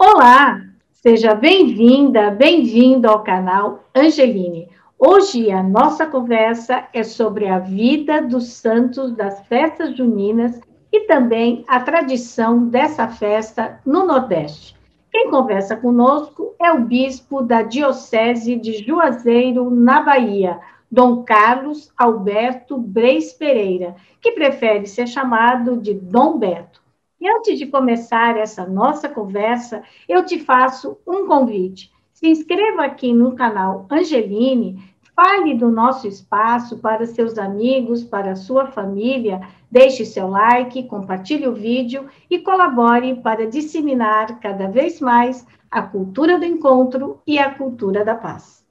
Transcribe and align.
Olá, 0.00 0.62
seja 0.92 1.34
bem-vinda, 1.34 2.30
bem-vindo 2.30 3.08
ao 3.08 3.24
canal 3.24 3.82
Angeline. 3.92 4.68
Hoje 4.96 5.50
a 5.50 5.60
nossa 5.60 6.06
conversa 6.06 6.86
é 6.92 7.02
sobre 7.02 7.48
a 7.48 7.58
vida 7.58 8.22
dos 8.22 8.46
santos 8.52 9.10
das 9.10 9.44
festas 9.48 9.96
juninas 9.96 10.60
e 10.92 11.00
também 11.00 11.64
a 11.66 11.80
tradição 11.80 12.68
dessa 12.68 13.08
festa 13.08 13.80
no 13.84 14.06
Nordeste. 14.06 14.76
Quem 15.10 15.32
conversa 15.32 15.74
conosco 15.76 16.54
é 16.60 16.70
o 16.70 16.82
bispo 16.84 17.42
da 17.42 17.62
Diocese 17.62 18.54
de 18.54 18.74
Juazeiro, 18.74 19.68
na 19.68 20.00
Bahia, 20.00 20.60
Dom 20.88 21.24
Carlos 21.24 21.92
Alberto 21.98 22.78
Breis 22.78 23.32
Pereira, 23.32 23.96
que 24.20 24.30
prefere 24.30 24.86
ser 24.86 25.08
chamado 25.08 25.76
de 25.76 25.92
Dom 25.92 26.38
Beto. 26.38 26.87
E 27.20 27.28
antes 27.28 27.58
de 27.58 27.66
começar 27.66 28.36
essa 28.36 28.64
nossa 28.64 29.08
conversa, 29.08 29.82
eu 30.08 30.24
te 30.24 30.38
faço 30.38 30.98
um 31.06 31.26
convite. 31.26 31.90
Se 32.12 32.28
inscreva 32.28 32.84
aqui 32.84 33.12
no 33.12 33.34
canal 33.34 33.86
Angeline, 33.90 34.82
fale 35.16 35.54
do 35.54 35.68
nosso 35.68 36.06
espaço 36.06 36.78
para 36.78 37.04
seus 37.06 37.36
amigos, 37.38 38.04
para 38.04 38.36
sua 38.36 38.66
família, 38.66 39.40
deixe 39.68 40.04
seu 40.04 40.28
like, 40.28 40.84
compartilhe 40.84 41.48
o 41.48 41.54
vídeo 41.54 42.06
e 42.30 42.38
colabore 42.38 43.16
para 43.16 43.48
disseminar 43.48 44.38
cada 44.38 44.68
vez 44.68 45.00
mais 45.00 45.44
a 45.68 45.82
cultura 45.82 46.38
do 46.38 46.44
encontro 46.44 47.20
e 47.26 47.36
a 47.36 47.52
cultura 47.52 48.04
da 48.04 48.14
paz. 48.14 48.64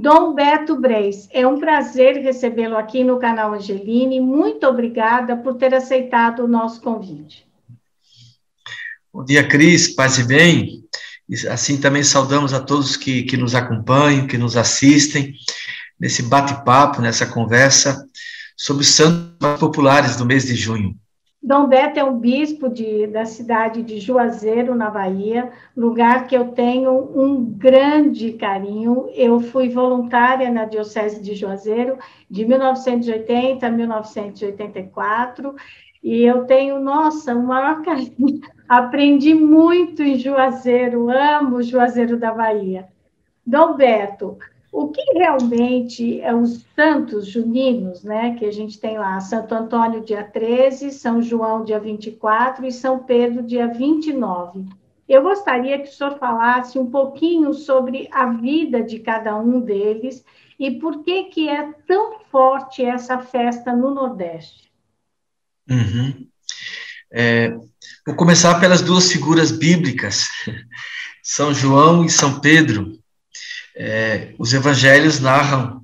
Dom 0.00 0.32
Beto 0.32 0.76
Breis, 0.76 1.28
é 1.32 1.44
um 1.44 1.58
prazer 1.58 2.22
recebê-lo 2.22 2.76
aqui 2.76 3.02
no 3.02 3.18
canal 3.18 3.52
Angeline. 3.52 4.20
Muito 4.20 4.64
obrigada 4.64 5.36
por 5.36 5.54
ter 5.54 5.74
aceitado 5.74 6.44
o 6.44 6.46
nosso 6.46 6.80
convite. 6.80 7.44
Bom 9.12 9.24
dia, 9.24 9.42
Cris, 9.42 9.88
paz 9.88 10.16
e 10.16 10.22
bem. 10.22 10.84
Assim 11.50 11.80
também 11.80 12.04
saudamos 12.04 12.54
a 12.54 12.60
todos 12.60 12.96
que, 12.96 13.24
que 13.24 13.36
nos 13.36 13.56
acompanham, 13.56 14.28
que 14.28 14.38
nos 14.38 14.56
assistem 14.56 15.34
nesse 15.98 16.22
bate-papo, 16.22 17.02
nessa 17.02 17.26
conversa 17.26 18.06
sobre 18.56 18.84
os 18.84 18.90
santos 18.90 19.58
populares 19.58 20.14
do 20.14 20.24
mês 20.24 20.46
de 20.46 20.54
junho. 20.54 20.94
Dom 21.40 21.68
Beto 21.68 22.00
é 22.00 22.04
um 22.04 22.18
bispo 22.18 22.68
de, 22.68 23.06
da 23.06 23.24
cidade 23.24 23.82
de 23.82 24.00
Juazeiro, 24.00 24.74
na 24.74 24.90
Bahia, 24.90 25.52
lugar 25.76 26.26
que 26.26 26.36
eu 26.36 26.48
tenho 26.48 26.92
um 27.14 27.44
grande 27.44 28.32
carinho. 28.32 29.08
Eu 29.14 29.38
fui 29.38 29.68
voluntária 29.68 30.50
na 30.50 30.64
Diocese 30.64 31.22
de 31.22 31.36
Juazeiro 31.36 31.96
de 32.28 32.44
1980 32.44 33.64
a 33.64 33.70
1984 33.70 35.54
e 36.02 36.24
eu 36.24 36.44
tenho, 36.44 36.80
nossa, 36.80 37.34
o 37.34 37.46
maior 37.46 37.82
carinho. 37.86 38.40
Aprendi 38.68 39.32
muito 39.32 40.02
em 40.02 40.18
Juazeiro, 40.18 41.08
amo 41.08 41.62
Juazeiro 41.62 42.18
da 42.18 42.32
Bahia. 42.32 42.88
Dom 43.46 43.76
Beto, 43.76 44.36
o 44.78 44.92
que 44.92 45.02
realmente 45.12 46.20
é 46.20 46.32
os 46.32 46.64
santos 46.76 47.26
juninos, 47.26 48.04
né, 48.04 48.36
que 48.36 48.44
a 48.44 48.52
gente 48.52 48.78
tem 48.78 48.96
lá, 48.96 49.18
Santo 49.18 49.52
Antônio 49.52 50.04
dia 50.04 50.22
13, 50.22 50.92
São 50.92 51.20
João 51.20 51.64
dia 51.64 51.80
24 51.80 52.64
e 52.64 52.70
São 52.70 53.00
Pedro 53.00 53.42
dia 53.42 53.66
29. 53.66 54.66
Eu 55.08 55.22
gostaria 55.22 55.80
que 55.80 55.88
o 55.88 55.92
senhor 55.92 56.16
falasse 56.20 56.78
um 56.78 56.88
pouquinho 56.88 57.52
sobre 57.54 58.08
a 58.12 58.26
vida 58.26 58.80
de 58.80 59.00
cada 59.00 59.36
um 59.36 59.58
deles 59.58 60.24
e 60.56 60.70
por 60.70 61.02
que 61.02 61.24
que 61.24 61.48
é 61.48 61.72
tão 61.84 62.20
forte 62.30 62.84
essa 62.84 63.18
festa 63.18 63.74
no 63.74 63.92
Nordeste. 63.92 64.70
Uhum. 65.68 66.28
É, 67.10 67.50
vou 68.06 68.14
começar 68.14 68.60
pelas 68.60 68.80
duas 68.80 69.10
figuras 69.10 69.50
bíblicas, 69.50 70.28
São 71.20 71.52
João 71.52 72.04
e 72.04 72.08
São 72.08 72.38
Pedro. 72.38 72.97
É, 73.80 74.34
os 74.36 74.52
evangelhos 74.52 75.20
narram 75.20 75.82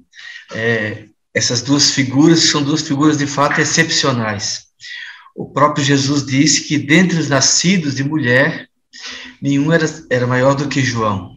é, 0.53 1.05
essas 1.33 1.63
duas 1.63 1.93
figuras, 1.93 2.41
que 2.41 2.49
são 2.49 2.63
duas 2.63 2.83
figuras 2.83 3.17
de 3.17 3.27
fato 3.27 3.61
excepcionais. 3.61 4.65
O 5.35 5.49
próprio 5.49 5.85
Jesus 5.85 6.27
disse 6.27 6.63
que 6.65 6.77
dentre 6.77 7.19
os 7.19 7.29
nascidos 7.29 7.95
de 7.95 8.03
mulher, 8.03 8.69
nenhum 9.41 9.73
era, 9.73 9.87
era 10.11 10.27
maior 10.27 10.55
do 10.55 10.69
que 10.69 10.81
João. 10.81 11.37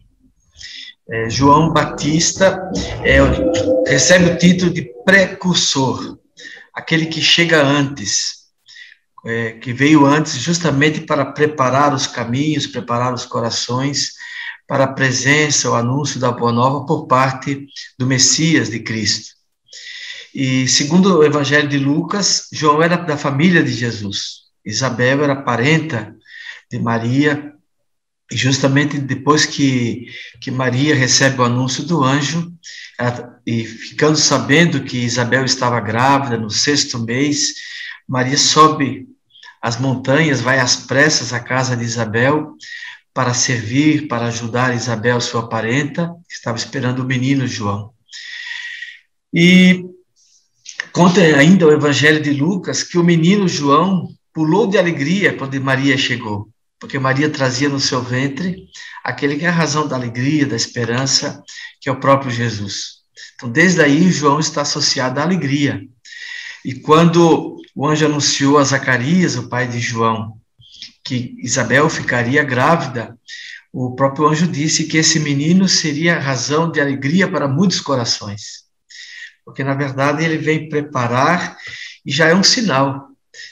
É, 1.10 1.30
João 1.30 1.72
Batista 1.72 2.60
é, 3.04 3.20
recebe 3.88 4.32
o 4.32 4.38
título 4.38 4.74
de 4.74 4.92
precursor, 5.06 6.18
aquele 6.74 7.06
que 7.06 7.22
chega 7.22 7.64
antes, 7.64 8.48
é, 9.26 9.52
que 9.54 9.72
veio 9.72 10.06
antes 10.06 10.38
justamente 10.38 11.02
para 11.02 11.26
preparar 11.26 11.94
os 11.94 12.08
caminhos, 12.08 12.66
preparar 12.66 13.14
os 13.14 13.26
corações 13.26 14.17
para 14.68 14.84
a 14.84 14.94
presença, 14.94 15.70
o 15.70 15.76
anúncio 15.76 16.20
da 16.20 16.32
Boa 16.32 16.52
Nova 16.52 16.86
por 16.86 17.08
parte 17.08 17.68
do 17.98 18.06
Messias 18.06 18.70
de 18.70 18.80
Cristo. 18.82 19.38
E 20.36 20.68
segundo 20.68 21.18
o 21.18 21.24
Evangelho 21.24 21.70
de 21.70 21.80
Lucas, 21.80 22.48
João 22.52 22.84
era 22.84 22.98
da 22.98 23.18
família 23.18 23.64
de 23.64 23.72
Jesus. 23.72 24.42
Isabel 24.66 25.24
era 25.24 25.42
parenta 25.42 26.14
de 26.70 26.78
Maria, 26.78 27.54
e 28.30 28.36
justamente 28.36 29.00
depois 29.00 29.46
que, 29.46 30.08
que 30.42 30.52
Maria 30.52 30.94
recebe 30.94 31.40
o 31.40 31.46
anúncio 31.46 31.86
do 31.86 32.04
anjo, 32.04 32.52
ela, 33.00 33.40
e 33.46 33.64
ficando 33.64 34.18
sabendo 34.18 34.84
que 34.84 34.98
Isabel 34.98 35.46
estava 35.46 35.80
grávida 35.80 36.38
no 36.38 36.50
sexto 36.50 37.00
mês, 37.00 37.54
Maria 38.06 38.38
sobe 38.38 39.08
as 39.62 39.80
montanhas, 39.80 40.42
vai 40.42 40.60
às 40.60 40.76
pressas 40.76 41.32
à 41.32 41.40
casa 41.40 41.76
de 41.76 41.84
Isabel, 41.84 42.54
para 43.18 43.34
servir, 43.34 44.08
para 44.08 44.28
ajudar 44.28 44.76
Isabel, 44.76 45.20
sua 45.20 45.50
parenta, 45.50 46.14
que 46.30 46.36
estava 46.36 46.56
esperando 46.56 47.00
o 47.00 47.04
menino 47.04 47.48
João. 47.48 47.92
E 49.34 49.84
conta 50.92 51.20
ainda 51.20 51.66
o 51.66 51.72
Evangelho 51.72 52.22
de 52.22 52.30
Lucas 52.30 52.84
que 52.84 52.96
o 52.96 53.04
menino 53.04 53.48
João 53.48 54.08
pulou 54.32 54.68
de 54.68 54.78
alegria 54.78 55.36
quando 55.36 55.60
Maria 55.60 55.98
chegou, 55.98 56.48
porque 56.80 57.00
Maria 57.00 57.28
trazia 57.28 57.68
no 57.68 57.80
seu 57.80 58.04
ventre 58.04 58.68
aquele 59.04 59.36
que 59.36 59.46
é 59.46 59.50
a 59.50 59.52
razão 59.52 59.88
da 59.88 59.96
alegria, 59.96 60.46
da 60.46 60.56
esperança, 60.56 61.42
que 61.82 61.90
é 61.90 61.92
o 61.92 62.00
próprio 62.00 62.30
Jesus. 62.30 62.98
Então, 63.34 63.50
desde 63.50 63.82
aí, 63.82 64.12
João 64.12 64.40
está 64.40 64.62
associado 64.62 65.20
à 65.20 65.24
alegria. 65.24 65.82
E 66.64 66.76
quando 66.76 67.58
o 67.74 67.88
anjo 67.88 68.06
anunciou 68.06 68.60
a 68.60 68.64
Zacarias, 68.64 69.36
o 69.38 69.50
pai 69.50 69.68
de 69.68 69.80
João, 69.80 70.37
que 71.08 71.38
Isabel 71.40 71.90
ficaria 71.90 72.44
grávida, 72.44 73.18
o 73.72 73.96
próprio 73.96 74.28
anjo 74.28 74.46
disse 74.46 74.84
que 74.84 74.98
esse 74.98 75.22
menino 75.22 75.66
seria 75.66 76.20
razão 76.20 76.70
de 76.70 76.82
alegria 76.82 77.32
para 77.32 77.48
muitos 77.48 77.80
corações. 77.80 78.66
Porque, 79.46 79.64
na 79.64 79.74
verdade, 79.74 80.26
ele 80.26 80.38
vem 80.38 80.68
preparar 80.68 81.58
e 82.06 82.12
já 82.12 82.28
é 82.28 82.36
um 82.36 82.44
sinal 82.44 83.08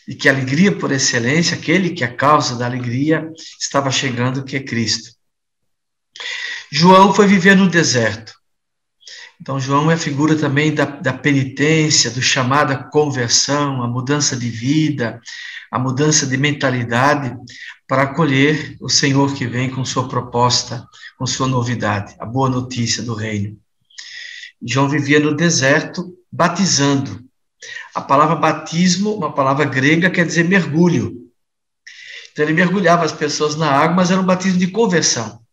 de 0.06 0.16
que 0.16 0.28
a 0.28 0.34
alegria 0.34 0.76
por 0.76 0.92
excelência, 0.92 1.56
aquele 1.56 1.92
que 1.92 2.04
é 2.04 2.08
a 2.08 2.14
causa 2.14 2.58
da 2.58 2.66
alegria, 2.66 3.32
estava 3.58 3.90
chegando, 3.90 4.44
que 4.44 4.58
é 4.58 4.60
Cristo. 4.60 5.12
João 6.70 7.14
foi 7.14 7.26
viver 7.26 7.56
no 7.56 7.70
deserto. 7.70 8.34
Então, 9.40 9.60
João 9.60 9.92
é 9.92 9.98
figura 9.98 10.36
também 10.36 10.74
da, 10.74 10.86
da 10.86 11.14
penitência, 11.14 12.10
do 12.10 12.22
chamado 12.22 12.72
à 12.72 12.78
conversão, 12.78 13.84
a 13.84 13.88
mudança 13.88 14.36
de 14.36 14.50
vida, 14.50 15.20
a 15.72 15.78
mudança 15.78 16.26
de 16.26 16.38
mentalidade 16.38 17.36
para 17.88 18.04
acolher 18.04 18.76
o 18.80 18.90
Senhor 18.90 19.34
que 19.34 19.46
vem 19.46 19.70
com 19.70 19.86
sua 19.86 20.08
proposta, 20.08 20.88
com 21.18 21.26
sua 21.26 21.48
novidade, 21.48 22.16
a 22.20 22.26
boa 22.26 22.50
notícia 22.50 23.04
do 23.04 23.14
reino. 23.14 23.58
João 24.62 24.90
vivia 24.90 25.20
no 25.20 25.36
deserto 25.36 26.16
batizando. 26.32 27.24
A 27.94 28.02
palavra 28.02 28.36
batismo, 28.36 29.14
uma 29.14 29.34
palavra 29.34 29.66
grega, 29.66 30.10
quer 30.10 30.26
dizer 30.26 30.44
mergulho. 30.44 31.30
Então 32.32 32.44
ele 32.44 32.54
mergulhava 32.54 33.06
as 33.06 33.12
pessoas 33.12 33.56
na 33.56 33.70
água, 33.70 33.96
mas 33.96 34.12
era 34.12 34.20
um 34.20 34.26
batismo 34.26 34.60
de 34.60 34.68
conversão. 34.68 35.45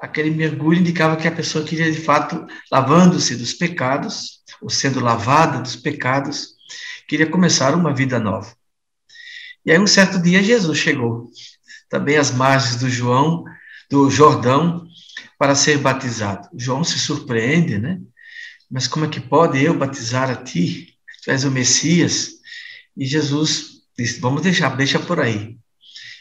Aquele 0.00 0.30
mergulho 0.30 0.80
indicava 0.80 1.16
que 1.16 1.28
a 1.28 1.32
pessoa 1.32 1.64
queria, 1.64 1.90
de 1.90 2.00
fato, 2.00 2.46
lavando-se 2.72 3.36
dos 3.36 3.52
pecados, 3.52 4.40
ou 4.60 4.70
sendo 4.70 5.00
lavada 5.00 5.60
dos 5.60 5.76
pecados, 5.76 6.54
queria 7.06 7.26
começar 7.26 7.74
uma 7.74 7.94
vida 7.94 8.18
nova. 8.18 8.54
E 9.64 9.70
aí, 9.70 9.78
um 9.78 9.86
certo 9.86 10.20
dia, 10.20 10.42
Jesus 10.42 10.78
chegou 10.78 11.30
também 11.88 12.16
às 12.16 12.30
margens 12.30 12.76
do 12.76 12.88
João, 12.88 13.44
do 13.90 14.08
Jordão, 14.10 14.86
para 15.38 15.54
ser 15.54 15.78
batizado. 15.78 16.48
João 16.56 16.84
se 16.84 16.98
surpreende, 16.98 17.78
né? 17.78 18.00
Mas 18.70 18.86
como 18.86 19.04
é 19.04 19.08
que 19.08 19.20
pode 19.20 19.62
eu 19.62 19.76
batizar 19.76 20.30
a 20.30 20.36
ti? 20.36 20.96
Tu 21.24 21.30
és 21.30 21.44
o 21.44 21.50
Messias. 21.50 22.30
E 22.96 23.04
Jesus 23.04 23.82
disse: 23.98 24.20
Vamos 24.20 24.42
deixar, 24.42 24.76
deixa 24.76 24.98
por 24.98 25.20
aí. 25.20 25.58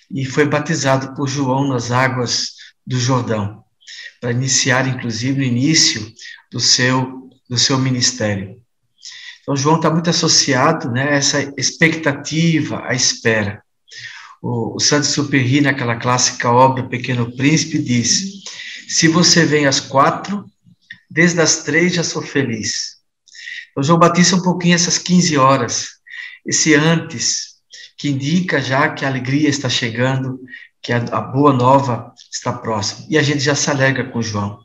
E 0.09 0.25
foi 0.25 0.45
batizado 0.45 1.13
por 1.13 1.27
João 1.27 1.67
nas 1.67 1.91
águas 1.91 2.55
do 2.85 2.99
Jordão, 2.99 3.63
para 4.19 4.31
iniciar, 4.31 4.88
inclusive, 4.88 5.42
o 5.42 5.44
início 5.44 6.12
do 6.51 6.60
seu, 6.60 7.30
do 7.50 7.57
seu 7.57 7.77
ministério. 7.80 8.60
Então, 9.42 9.56
João 9.56 9.77
está 9.77 9.89
muito 9.89 10.10
associado 10.10 10.92
né, 10.92 11.10
a 11.10 11.16
essa 11.16 11.54
expectativa, 11.57 12.83
a 12.86 12.94
espera. 12.94 13.63
O, 14.42 14.75
o 14.75 14.80
Saint-Exupéry, 14.80 15.62
naquela 15.62 15.95
clássica 15.95 16.51
obra 16.51 16.88
Pequeno 16.88 17.36
Príncipe, 17.36 17.80
diz: 17.80 18.44
Se 18.88 19.07
você 19.07 19.45
vem 19.45 19.66
às 19.66 19.80
quatro, 19.80 20.45
desde 21.10 21.42
as 21.42 21.63
três 21.63 21.94
já 21.94 22.04
sou 22.04 22.22
feliz. 22.22 22.98
Então, 23.72 23.83
João 23.83 24.00
Batista 24.00 24.36
um 24.36 24.42
pouquinho 24.42 24.75
essas 24.75 24.98
15 24.98 25.38
horas, 25.38 25.89
esse 26.45 26.75
antes, 26.75 27.56
que 27.98 28.10
indica 28.10 28.62
já 28.62 28.89
que 28.89 29.04
a 29.04 29.07
alegria 29.07 29.50
está 29.50 29.68
chegando, 29.68 30.39
que 30.81 30.93
a, 30.93 31.21
boa 31.21 31.53
nova 31.53 32.13
está 32.31 32.53
próxima. 32.53 33.07
E 33.09 33.17
a 33.17 33.21
gente 33.21 33.39
já 33.39 33.55
se 33.55 33.69
alegra 33.69 34.09
com 34.09 34.21
João. 34.21 34.59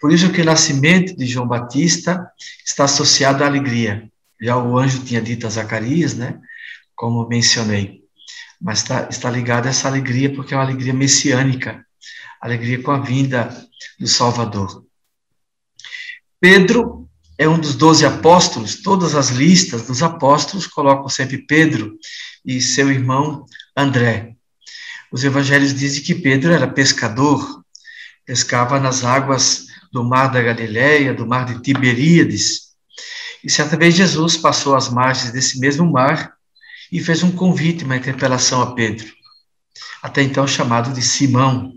Por 0.00 0.12
isso 0.12 0.32
que 0.32 0.40
o 0.40 0.44
nascimento 0.44 1.16
de 1.16 1.26
João 1.26 1.46
Batista 1.46 2.30
está 2.64 2.84
associado 2.84 3.42
à 3.42 3.46
alegria. 3.46 4.10
Já 4.40 4.56
o 4.56 4.78
anjo 4.78 5.04
tinha 5.04 5.20
dito 5.20 5.46
a 5.46 5.50
Zacarias, 5.50 6.14
né? 6.14 6.40
Como 6.94 7.26
mencionei. 7.28 8.02
Mas 8.60 8.82
está, 8.82 9.08
está 9.08 9.30
ligado 9.30 9.66
a 9.66 9.70
essa 9.70 9.88
alegria 9.88 10.32
porque 10.32 10.54
é 10.54 10.56
uma 10.56 10.64
alegria 10.64 10.94
messiânica, 10.94 11.84
alegria 12.40 12.82
com 12.82 12.90
a 12.90 13.00
vinda 13.00 13.48
do 13.98 14.06
Salvador. 14.06 14.84
Pedro 16.40 17.08
é 17.36 17.48
um 17.48 17.58
dos 17.58 17.74
doze 17.74 18.04
apóstolos, 18.04 18.82
todas 18.82 19.14
as 19.14 19.30
listas 19.30 19.82
dos 19.86 20.02
apóstolos 20.02 20.66
colocam 20.66 21.08
sempre 21.08 21.38
Pedro 21.38 21.96
e 22.44 22.60
seu 22.60 22.90
irmão 22.90 23.44
André. 23.76 24.37
Os 25.10 25.24
evangelhos 25.24 25.74
dizem 25.74 26.02
que 26.02 26.14
Pedro 26.14 26.52
era 26.52 26.66
pescador, 26.66 27.62
pescava 28.26 28.78
nas 28.78 29.04
águas 29.04 29.66
do 29.90 30.04
mar 30.04 30.28
da 30.28 30.42
Galileia, 30.42 31.14
do 31.14 31.26
mar 31.26 31.46
de 31.46 31.62
Tiberíades. 31.62 32.68
E 33.42 33.50
certa 33.50 33.76
vez 33.76 33.94
Jesus 33.94 34.36
passou 34.36 34.76
às 34.76 34.88
margens 34.88 35.32
desse 35.32 35.58
mesmo 35.58 35.90
mar 35.90 36.34
e 36.92 37.00
fez 37.00 37.22
um 37.22 37.30
convite, 37.30 37.84
uma 37.84 37.96
interpelação 37.96 38.60
a 38.60 38.74
Pedro, 38.74 39.06
até 40.02 40.22
então 40.22 40.46
chamado 40.46 40.92
de 40.92 41.02
Simão, 41.02 41.72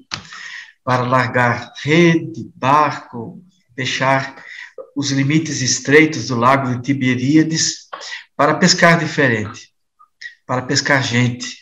para 0.83 1.03
largar 1.03 1.71
rede, 1.83 2.51
barco, 2.55 3.41
deixar 3.75 4.43
os 4.95 5.11
limites 5.11 5.61
estreitos 5.61 6.27
do 6.27 6.35
lago 6.35 6.75
de 6.75 6.81
Tiberíades 6.81 7.87
para 8.35 8.55
pescar 8.55 8.99
diferente, 8.99 9.69
para 10.45 10.63
pescar 10.63 11.01
gente, 11.03 11.61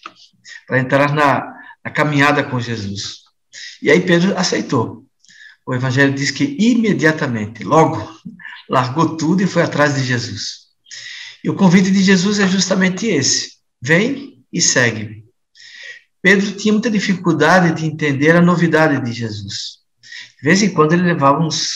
para 0.65 0.79
entrar 0.79 1.13
na, 1.13 1.58
na 1.83 1.91
caminhada 1.91 2.43
com 2.43 2.59
Jesus. 2.59 3.19
E 3.81 3.89
aí 3.89 4.01
Pedro 4.01 4.37
aceitou 4.37 5.09
o 5.69 5.75
Evangelho 5.75 6.15
diz 6.15 6.31
que 6.31 6.57
imediatamente, 6.59 7.63
logo, 7.63 8.11
largou 8.67 9.15
tudo 9.15 9.43
e 9.43 9.45
foi 9.45 9.61
atrás 9.61 9.93
de 9.93 10.03
Jesus. 10.03 10.61
E 11.43 11.49
o 11.49 11.53
convite 11.53 11.91
de 11.91 12.01
Jesus 12.01 12.39
é 12.39 12.47
justamente 12.47 13.05
esse: 13.05 13.51
vem 13.79 14.43
e 14.51 14.59
segue-me. 14.59 15.23
Pedro 16.23 16.53
tinha 16.53 16.73
muita 16.73 16.89
dificuldade 16.89 17.79
de 17.79 17.85
entender 17.85 18.35
a 18.35 18.41
novidade 18.41 18.99
de 19.05 19.13
Jesus. 19.13 19.77
De 20.41 20.49
vez 20.49 20.63
em 20.63 20.71
quando 20.73 20.93
ele 20.93 21.03
levava 21.03 21.37
uns, 21.37 21.75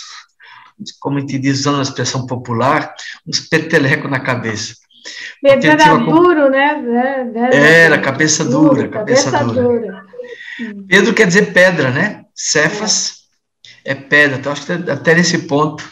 como 0.99 1.19
a 1.19 1.21
gente 1.21 1.38
diz, 1.38 1.59
usando 1.59 1.77
a 1.77 1.83
expressão 1.83 2.25
popular, 2.25 2.95
uns 3.27 3.41
petelecos 3.41 4.09
na 4.09 4.19
cabeça. 4.19 4.75
Pedro 5.41 5.71
era 5.71 5.97
duro, 5.97 6.50
né? 6.50 6.81
Era, 7.51 8.00
cabeça 8.00 8.45
dura, 8.45 8.88
cabeça, 8.88 9.31
cabeça 9.31 9.53
dura. 9.53 9.79
dura. 9.79 10.05
Pedro 10.88 11.13
quer 11.13 11.27
dizer 11.27 11.53
pedra, 11.53 11.91
né? 11.91 12.23
Cefas 12.33 13.23
é 13.83 13.94
pedra. 13.94 14.38
Então, 14.38 14.51
acho 14.51 14.65
que 14.65 14.71
até 14.71 15.15
nesse 15.15 15.39
ponto, 15.39 15.83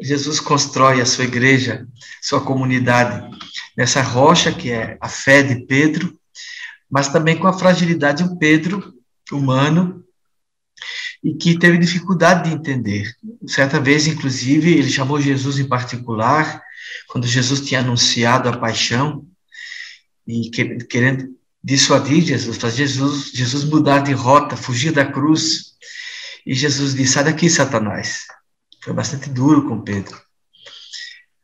Jesus 0.00 0.40
constrói 0.40 1.00
a 1.00 1.06
sua 1.06 1.24
igreja, 1.24 1.86
sua 2.20 2.40
comunidade, 2.40 3.28
nessa 3.76 4.00
rocha 4.02 4.52
que 4.52 4.70
é 4.70 4.96
a 5.00 5.08
fé 5.08 5.42
de 5.42 5.66
Pedro, 5.66 6.16
mas 6.90 7.08
também 7.08 7.38
com 7.38 7.46
a 7.46 7.52
fragilidade 7.52 8.22
de 8.22 8.30
um 8.30 8.36
Pedro 8.36 8.92
humano 9.30 10.04
e 11.22 11.34
que 11.34 11.58
teve 11.58 11.78
dificuldade 11.78 12.48
de 12.48 12.54
entender. 12.54 13.14
Certa 13.46 13.80
vez, 13.80 14.06
inclusive, 14.06 14.72
ele 14.72 14.90
chamou 14.90 15.20
Jesus 15.20 15.58
em 15.58 15.68
particular, 15.68 16.60
quando 17.08 17.26
Jesus 17.26 17.60
tinha 17.60 17.80
anunciado 17.80 18.48
a 18.48 18.56
paixão 18.56 19.26
e 20.26 20.50
querendo 20.88 21.36
dissuadir 21.62 22.22
Jesus, 22.22 22.56
fazer 22.56 22.86
Jesus, 22.86 23.30
Jesus 23.32 23.64
mudar 23.64 24.00
de 24.00 24.12
rota, 24.12 24.56
fugir 24.56 24.92
da 24.92 25.04
cruz. 25.04 25.72
E 26.44 26.54
Jesus 26.54 26.94
disse: 26.94 27.14
Sai 27.14 27.24
daqui, 27.24 27.48
Satanás. 27.48 28.24
Foi 28.82 28.92
bastante 28.92 29.30
duro 29.30 29.68
com 29.68 29.80
Pedro. 29.80 30.20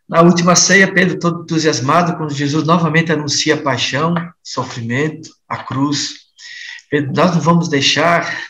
Na 0.08 0.23
última 0.23 0.56
ceia, 0.56 0.93
Pedro, 0.93 1.19
todo 1.19 1.43
entusiasmado, 1.43 2.17
quando 2.17 2.35
Jesus 2.35 2.64
novamente 2.64 3.12
anuncia 3.12 3.55
a 3.55 3.62
paixão, 3.62 4.14
sofrimento, 4.43 5.31
a 5.46 5.58
cruz. 5.58 6.14
Pedro, 6.90 7.12
nós 7.14 7.35
não 7.35 7.40
vamos 7.40 7.69
deixar. 7.69 8.46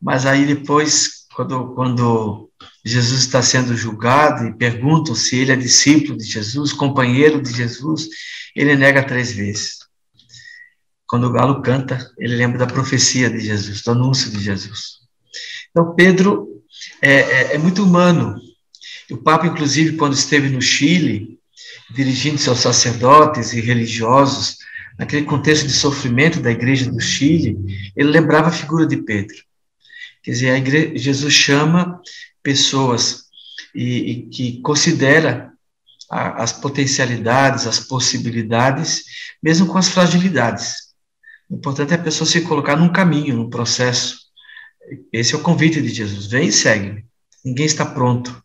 Mas 0.00 0.24
aí 0.24 0.46
depois, 0.46 1.26
quando, 1.34 1.74
quando 1.74 2.49
Jesus 2.84 3.20
está 3.20 3.42
sendo 3.42 3.76
julgado 3.76 4.46
e 4.46 4.54
perguntam 4.54 5.14
se 5.14 5.36
ele 5.36 5.52
é 5.52 5.56
discípulo 5.56 6.16
de 6.16 6.24
Jesus, 6.24 6.72
companheiro 6.72 7.42
de 7.42 7.52
Jesus, 7.52 8.08
ele 8.56 8.74
nega 8.76 9.02
três 9.02 9.32
vezes. 9.32 9.80
Quando 11.06 11.26
o 11.26 11.32
galo 11.32 11.60
canta, 11.60 12.10
ele 12.18 12.36
lembra 12.36 12.58
da 12.58 12.66
profecia 12.66 13.28
de 13.28 13.40
Jesus, 13.40 13.82
do 13.82 13.90
anúncio 13.90 14.30
de 14.30 14.40
Jesus. 14.40 15.00
Então, 15.70 15.94
Pedro 15.94 16.62
é, 17.02 17.12
é, 17.12 17.54
é 17.54 17.58
muito 17.58 17.84
humano. 17.84 18.36
O 19.10 19.16
Papa, 19.18 19.46
inclusive, 19.46 19.96
quando 19.96 20.14
esteve 20.14 20.48
no 20.48 20.62
Chile, 20.62 21.38
dirigindo-se 21.90 22.48
aos 22.48 22.60
sacerdotes 22.60 23.52
e 23.52 23.60
religiosos, 23.60 24.56
naquele 24.98 25.26
contexto 25.26 25.66
de 25.66 25.72
sofrimento 25.72 26.40
da 26.40 26.50
igreja 26.50 26.90
do 26.90 27.00
Chile, 27.00 27.58
ele 27.96 28.10
lembrava 28.10 28.48
a 28.48 28.52
figura 28.52 28.86
de 28.86 28.98
Pedro. 28.98 29.36
Quer 30.22 30.30
dizer, 30.32 30.56
igreja, 30.56 30.92
Jesus 30.96 31.32
chama 31.32 32.00
pessoas 32.42 33.24
e, 33.74 34.10
e 34.10 34.22
que 34.28 34.60
considera 34.60 35.52
a, 36.10 36.42
as 36.42 36.52
potencialidades, 36.52 37.66
as 37.66 37.78
possibilidades, 37.80 39.04
mesmo 39.42 39.66
com 39.66 39.78
as 39.78 39.88
fragilidades. 39.88 40.90
O 41.48 41.56
importante 41.56 41.92
é 41.92 41.96
a 41.96 42.02
pessoa 42.02 42.28
se 42.28 42.40
colocar 42.42 42.76
num 42.76 42.92
caminho, 42.92 43.36
num 43.36 43.50
processo. 43.50 44.18
Esse 45.12 45.34
é 45.34 45.38
o 45.38 45.42
convite 45.42 45.80
de 45.80 45.88
Jesus. 45.88 46.26
Vem 46.26 46.48
e 46.48 46.52
segue. 46.52 47.04
Ninguém 47.44 47.66
está 47.66 47.84
pronto. 47.84 48.42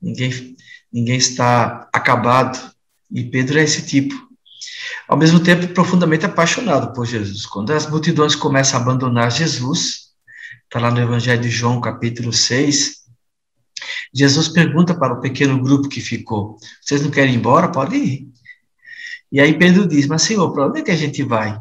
Ninguém, 0.00 0.56
ninguém 0.92 1.16
está 1.16 1.88
acabado. 1.92 2.72
E 3.10 3.24
Pedro 3.24 3.58
é 3.58 3.62
esse 3.62 3.86
tipo. 3.86 4.14
Ao 5.08 5.16
mesmo 5.16 5.40
tempo, 5.40 5.66
profundamente 5.68 6.26
apaixonado 6.26 6.92
por 6.92 7.06
Jesus. 7.06 7.46
Quando 7.46 7.72
as 7.72 7.88
multidões 7.88 8.34
começam 8.34 8.78
a 8.78 8.82
abandonar 8.82 9.30
Jesus, 9.30 10.10
está 10.64 10.78
lá 10.78 10.90
no 10.90 11.00
Evangelho 11.00 11.40
de 11.40 11.50
João, 11.50 11.80
capítulo 11.80 12.32
6, 12.32 12.99
Jesus 14.12 14.48
pergunta 14.48 14.94
para 14.94 15.14
o 15.14 15.20
pequeno 15.20 15.60
grupo 15.60 15.88
que 15.88 16.00
ficou: 16.00 16.56
Vocês 16.80 17.02
não 17.02 17.10
querem 17.10 17.34
ir 17.34 17.36
embora? 17.36 17.70
Pode 17.70 17.96
ir. 17.96 18.28
E 19.30 19.40
aí 19.40 19.56
Pedro 19.58 19.86
diz: 19.86 20.06
Mas, 20.06 20.22
Senhor, 20.22 20.52
para 20.52 20.66
onde 20.66 20.80
é 20.80 20.82
que 20.82 20.90
a 20.90 20.96
gente 20.96 21.22
vai? 21.22 21.58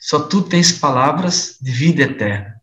Só 0.00 0.20
tu 0.20 0.42
tens 0.42 0.72
palavras 0.72 1.56
de 1.60 1.70
vida 1.70 2.02
eterna. 2.02 2.60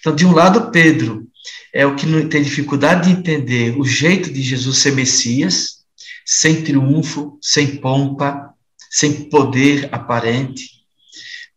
Então, 0.00 0.14
de 0.14 0.24
um 0.24 0.32
lado, 0.32 0.70
Pedro 0.70 1.26
é 1.74 1.84
o 1.84 1.94
que 1.94 2.06
tem 2.26 2.42
dificuldade 2.42 3.08
de 3.08 3.18
entender 3.18 3.78
o 3.78 3.84
jeito 3.84 4.32
de 4.32 4.40
Jesus 4.40 4.78
ser 4.78 4.92
Messias, 4.92 5.84
sem 6.24 6.62
triunfo, 6.62 7.38
sem 7.42 7.76
pompa, 7.76 8.54
sem 8.90 9.28
poder 9.28 9.88
aparente, 9.92 10.76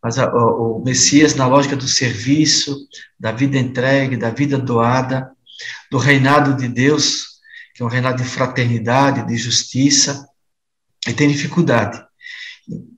mas 0.02 0.16
o 0.18 0.82
Messias 0.84 1.34
na 1.34 1.46
lógica 1.46 1.76
do 1.76 1.86
serviço, 1.86 2.76
da 3.18 3.32
vida 3.32 3.58
entregue, 3.58 4.16
da 4.16 4.30
vida 4.30 4.58
doada, 4.58 5.30
do 5.90 5.98
reinado 5.98 6.54
de 6.56 6.68
Deus, 6.68 7.40
que 7.74 7.82
é 7.82 7.86
um 7.86 7.88
reinado 7.88 8.22
de 8.22 8.28
fraternidade, 8.28 9.26
de 9.26 9.36
justiça, 9.36 10.26
e 11.06 11.12
tem 11.12 11.28
dificuldade. 11.28 12.02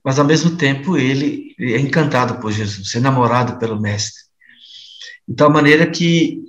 Mas, 0.03 0.19
ao 0.19 0.25
mesmo 0.25 0.55
tempo, 0.57 0.97
ele 0.97 1.55
é 1.59 1.79
encantado 1.79 2.39
por 2.39 2.51
Jesus, 2.51 2.93
enamorado 2.95 3.57
pelo 3.57 3.79
Mestre. 3.79 4.21
De 5.27 5.35
tal 5.35 5.49
maneira 5.49 5.89
que, 5.89 6.41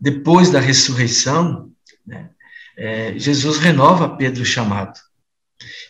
depois 0.00 0.50
da 0.50 0.58
ressurreição, 0.58 1.70
né, 2.06 2.30
é, 2.76 3.18
Jesus 3.18 3.58
renova 3.58 4.16
Pedro 4.16 4.42
o 4.42 4.46
chamado. 4.46 4.98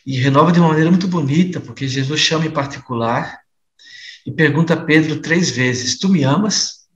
E 0.05 0.19
renova 0.19 0.53
de 0.53 0.61
uma 0.61 0.69
maneira 0.69 0.91
muito 0.91 1.09
bonita, 1.09 1.61
porque 1.61 1.89
Jesus 1.89 2.21
chama 2.21 2.47
em 2.47 2.51
particular 2.51 3.41
e 4.25 4.33
pergunta 4.33 4.75
a 4.75 4.85
Pedro 4.85 5.21
três 5.21 5.51
vezes: 5.51 5.99
Tu 5.99 6.09
me 6.09 6.23
amas? 6.23 6.87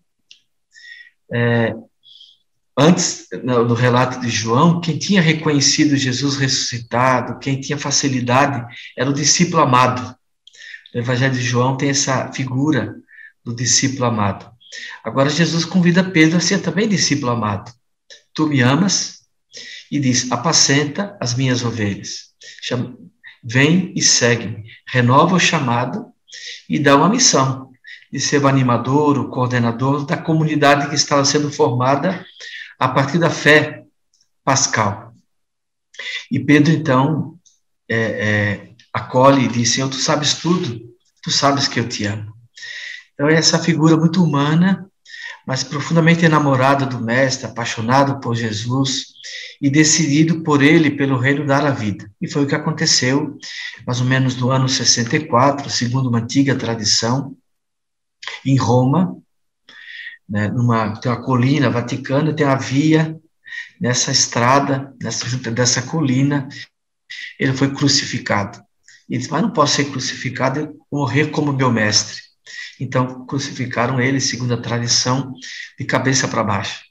É, 1.33 1.75
antes, 2.79 3.27
no, 3.43 3.65
no, 3.67 3.75
relato 3.75 4.21
de 4.21 4.29
João, 4.29 4.81
quem 4.81 4.99
tinha 4.99 5.21
reconhecido 5.21 5.97
Jesus 5.97 6.37
ressuscitado, 6.37 7.39
quem 7.39 7.61
tinha 7.61 7.79
facilidade, 7.79 8.65
era 8.97 9.11
o 9.11 9.15
discípulo 9.15 9.63
amado. 9.63 10.15
O 10.95 10.99
Evangelho 10.99 11.35
de 11.35 11.43
João 11.43 11.77
tem 11.77 11.91
essa 11.91 12.33
figura 12.33 12.95
do 13.45 13.55
discípulo 13.55 14.07
amado. 14.07 14.51
Agora 15.05 15.31
Jesus 15.31 15.65
convida 15.65 16.05
Pedro 16.05 16.39
a 16.39 16.41
ser 16.41 16.61
também 16.61 16.89
discípulo 16.89 17.33
amado. 17.33 17.73
Tu 18.35 18.47
me 18.47 18.61
amas? 18.61 19.21
E 19.91 19.99
diz: 19.99 20.31
apacenta 20.31 21.17
as 21.21 21.35
minhas 21.35 21.65
ovelhas. 21.65 22.31
Vem 23.43 23.93
e 23.97 24.03
segue, 24.03 24.65
renova 24.87 25.37
o 25.37 25.41
chamado 25.41 26.07
e 26.69 26.79
dá 26.79 26.95
uma 26.97 27.09
missão 27.09 27.71
de 28.13 28.21
ser 28.21 28.43
o 28.43 28.49
animador, 28.49 29.19
o 29.19 29.31
coordenador 29.31 30.05
da 30.05 30.17
comunidade 30.17 30.89
que 30.89 30.95
estava 30.95 31.25
sendo 31.25 31.51
formada 31.51 32.25
a 32.81 32.89
partir 32.89 33.19
da 33.19 33.29
fé 33.29 33.85
pascal. 34.43 35.13
E 36.31 36.41
Pedro, 36.41 36.73
então, 36.73 37.39
é, 37.87 37.97
é, 37.97 38.71
acolhe 38.93 39.45
e 39.45 39.49
diz: 39.49 39.75
Senhor, 39.75 39.91
tu 39.91 39.97
sabes 39.97 40.35
tudo, 40.35 40.81
tu 41.23 41.31
sabes 41.31 41.69
que 41.69 41.79
eu 41.79 41.87
te 41.87 42.07
amo. 42.07 42.33
Então, 43.13 43.29
é 43.29 43.35
essa 43.35 43.59
figura 43.59 43.99
muito 43.99 44.25
humana, 44.25 44.91
mas 45.47 45.63
profundamente 45.63 46.25
enamorado 46.25 46.87
do 46.87 47.05
Mestre, 47.05 47.47
apaixonado 47.47 48.19
por 48.19 48.35
Jesus 48.35 49.09
e 49.61 49.69
decidido 49.69 50.43
por 50.43 50.63
ele, 50.63 50.91
pelo 50.91 51.19
reino, 51.19 51.47
dar 51.47 51.67
a 51.67 51.71
vida. 51.71 52.11
E 52.19 52.27
foi 52.27 52.45
o 52.45 52.47
que 52.47 52.55
aconteceu, 52.55 53.37
mais 53.87 54.01
ou 54.01 54.07
menos 54.07 54.37
no 54.37 54.51
ano 54.51 54.67
64, 54.67 55.69
segundo 55.69 56.09
uma 56.09 56.21
antiga 56.21 56.57
tradição, 56.57 57.37
em 58.45 58.57
Roma, 58.57 59.21
né, 60.31 60.49
numa, 60.49 60.97
tem 61.01 61.11
uma 61.11 61.23
colina 61.23 61.69
vaticana, 61.69 62.33
tem 62.33 62.47
a 62.47 62.55
via 62.55 63.19
nessa 63.81 64.13
estrada, 64.13 64.95
nessa, 65.03 65.27
dessa 65.51 65.83
colina, 65.83 66.49
ele 67.39 67.53
foi 67.53 67.75
crucificado. 67.75 68.63
Ele 69.09 69.19
disse, 69.19 69.31
mas 69.31 69.43
não 69.43 69.53
posso 69.53 69.75
ser 69.75 69.87
crucificado 69.87 70.61
e 70.61 70.71
morrer 70.95 71.29
como 71.29 71.53
meu 71.53 71.73
mestre. 71.73 72.21
Então, 72.79 73.27
crucificaram 73.27 74.01
ele, 74.01 74.21
segundo 74.21 74.55
a 74.55 74.61
tradição, 74.61 75.35
de 75.79 75.85
cabeça 75.85 76.29
para 76.29 76.45
baixo. 76.45 76.85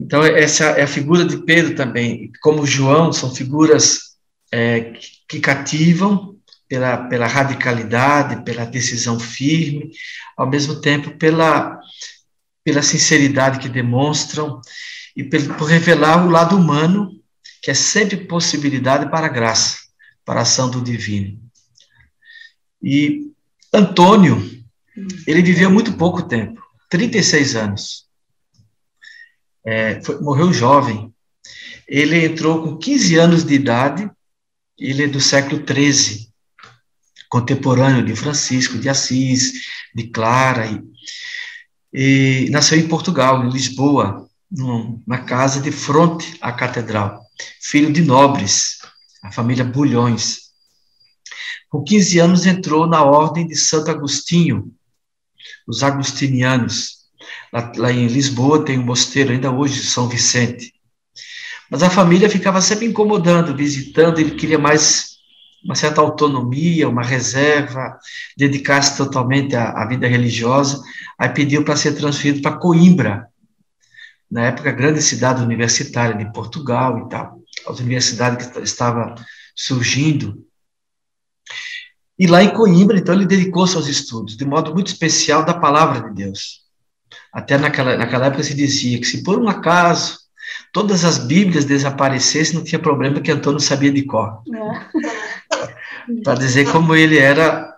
Então, 0.00 0.24
essa 0.24 0.64
é 0.64 0.82
a 0.82 0.88
figura 0.88 1.24
de 1.24 1.38
Pedro 1.44 1.74
também, 1.74 2.30
como 2.40 2.66
João, 2.66 3.12
são 3.12 3.34
figuras 3.34 4.16
é, 4.50 4.94
que 5.28 5.40
cativam 5.40 6.35
pela, 6.68 7.08
pela 7.08 7.26
radicalidade, 7.26 8.42
pela 8.44 8.64
decisão 8.64 9.18
firme, 9.18 9.90
ao 10.36 10.48
mesmo 10.48 10.80
tempo 10.80 11.16
pela, 11.16 11.78
pela 12.64 12.82
sinceridade 12.82 13.58
que 13.58 13.68
demonstram 13.68 14.60
e 15.16 15.24
por, 15.24 15.66
revelar 15.66 16.26
o 16.26 16.30
lado 16.30 16.56
humano, 16.56 17.12
que 17.62 17.70
é 17.70 17.74
sempre 17.74 18.16
possibilidade 18.16 19.10
para 19.10 19.26
a 19.26 19.30
graça, 19.30 19.78
para 20.24 20.40
a 20.40 20.42
ação 20.42 20.70
do 20.70 20.80
divino. 20.80 21.40
E 22.82 23.30
Antônio, 23.72 24.36
ele 25.26 25.42
viveu 25.42 25.70
muito 25.70 25.94
pouco 25.94 26.22
tempo, 26.22 26.62
36 26.90 27.56
anos. 27.56 28.06
É, 29.64 30.00
foi, 30.02 30.20
morreu 30.20 30.52
jovem. 30.52 31.12
Ele 31.88 32.24
entrou 32.24 32.62
com 32.62 32.76
15 32.76 33.16
anos 33.16 33.44
de 33.44 33.54
idade, 33.54 34.10
ele 34.78 35.04
é 35.04 35.08
do 35.08 35.20
século 35.20 35.62
13, 35.62 36.25
contemporâneo 37.28 38.04
de 38.04 38.14
Francisco 38.14 38.78
de 38.78 38.88
Assis, 38.88 39.52
de 39.94 40.08
Clara, 40.08 40.66
e, 41.92 42.46
e 42.46 42.50
nasceu 42.50 42.78
em 42.78 42.88
Portugal, 42.88 43.44
em 43.44 43.50
Lisboa, 43.50 44.28
numa 44.50 45.18
casa 45.18 45.60
de 45.60 45.72
fronte 45.72 46.36
à 46.40 46.52
catedral, 46.52 47.20
filho 47.60 47.92
de 47.92 48.02
nobres, 48.02 48.78
a 49.22 49.32
família 49.32 49.64
Bulhões. 49.64 50.46
Com 51.68 51.82
15 51.82 52.18
anos 52.20 52.46
entrou 52.46 52.86
na 52.86 53.02
ordem 53.02 53.46
de 53.46 53.56
Santo 53.56 53.90
Agostinho, 53.90 54.72
os 55.66 55.82
agustinianos. 55.82 56.96
Lá, 57.52 57.72
lá 57.76 57.92
em 57.92 58.06
Lisboa 58.06 58.64
tem 58.64 58.78
um 58.78 58.84
mosteiro, 58.84 59.32
ainda 59.32 59.50
hoje, 59.50 59.84
São 59.84 60.08
Vicente. 60.08 60.72
Mas 61.70 61.82
a 61.82 61.90
família 61.90 62.30
ficava 62.30 62.60
sempre 62.60 62.86
incomodando, 62.86 63.56
visitando, 63.56 64.20
ele 64.20 64.36
queria 64.36 64.58
mais 64.58 65.15
uma 65.64 65.74
certa 65.74 66.00
autonomia, 66.00 66.88
uma 66.88 67.02
reserva, 67.02 67.98
dedicar-se 68.36 68.96
totalmente 68.96 69.56
à, 69.56 69.70
à, 69.70 69.86
vida 69.86 70.06
religiosa, 70.06 70.82
aí 71.18 71.28
pediu 71.28 71.64
para 71.64 71.76
ser 71.76 71.92
transferido 71.94 72.42
para 72.42 72.56
Coimbra, 72.56 73.28
na 74.30 74.46
época, 74.46 74.72
grande 74.72 75.00
cidade 75.02 75.42
universitária 75.42 76.16
de 76.16 76.32
Portugal 76.32 76.98
e 76.98 77.08
tal, 77.08 77.40
as 77.68 77.78
universidades 77.78 78.46
que 78.46 78.58
estava 78.60 79.14
surgindo. 79.54 80.44
E 82.18 82.26
lá 82.26 82.42
em 82.42 82.52
Coimbra, 82.52 82.98
então, 82.98 83.14
ele 83.14 83.26
dedicou-se 83.26 83.76
aos 83.76 83.86
estudos, 83.86 84.36
de 84.36 84.44
modo 84.44 84.72
muito 84.72 84.88
especial 84.88 85.44
da 85.44 85.54
palavra 85.54 86.08
de 86.08 86.14
Deus. 86.14 86.62
Até 87.32 87.58
naquela, 87.58 87.96
naquela 87.96 88.26
época 88.26 88.42
se 88.42 88.54
dizia 88.54 88.98
que 88.98 89.04
se 89.04 89.22
por 89.22 89.38
um 89.38 89.48
acaso 89.48 90.18
todas 90.72 91.04
as 91.04 91.18
Bíblias 91.18 91.64
desaparecessem, 91.64 92.54
não 92.54 92.64
tinha 92.64 92.78
problema, 92.78 93.20
que 93.20 93.30
Antônio 93.30 93.60
sabia 93.60 93.92
de 93.92 94.04
cor. 94.04 94.42
É. 94.54 95.25
Para 96.24 96.34
dizer 96.34 96.70
como 96.70 96.94
ele 96.94 97.18
era. 97.18 97.74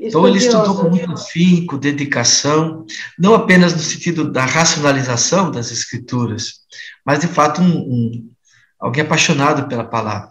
Então, 0.00 0.28
ele 0.28 0.38
estudou 0.38 0.76
com 0.76 0.90
muito 0.90 1.12
afinco, 1.12 1.76
dedicação, 1.76 2.86
não 3.18 3.34
apenas 3.34 3.74
no 3.74 3.80
sentido 3.80 4.30
da 4.30 4.44
racionalização 4.44 5.50
das 5.50 5.72
Escrituras, 5.72 6.60
mas, 7.04 7.18
de 7.18 7.26
fato, 7.26 7.60
um, 7.60 7.78
um 7.78 8.30
alguém 8.78 9.02
apaixonado 9.02 9.66
pela 9.66 9.84
palavra. 9.84 10.30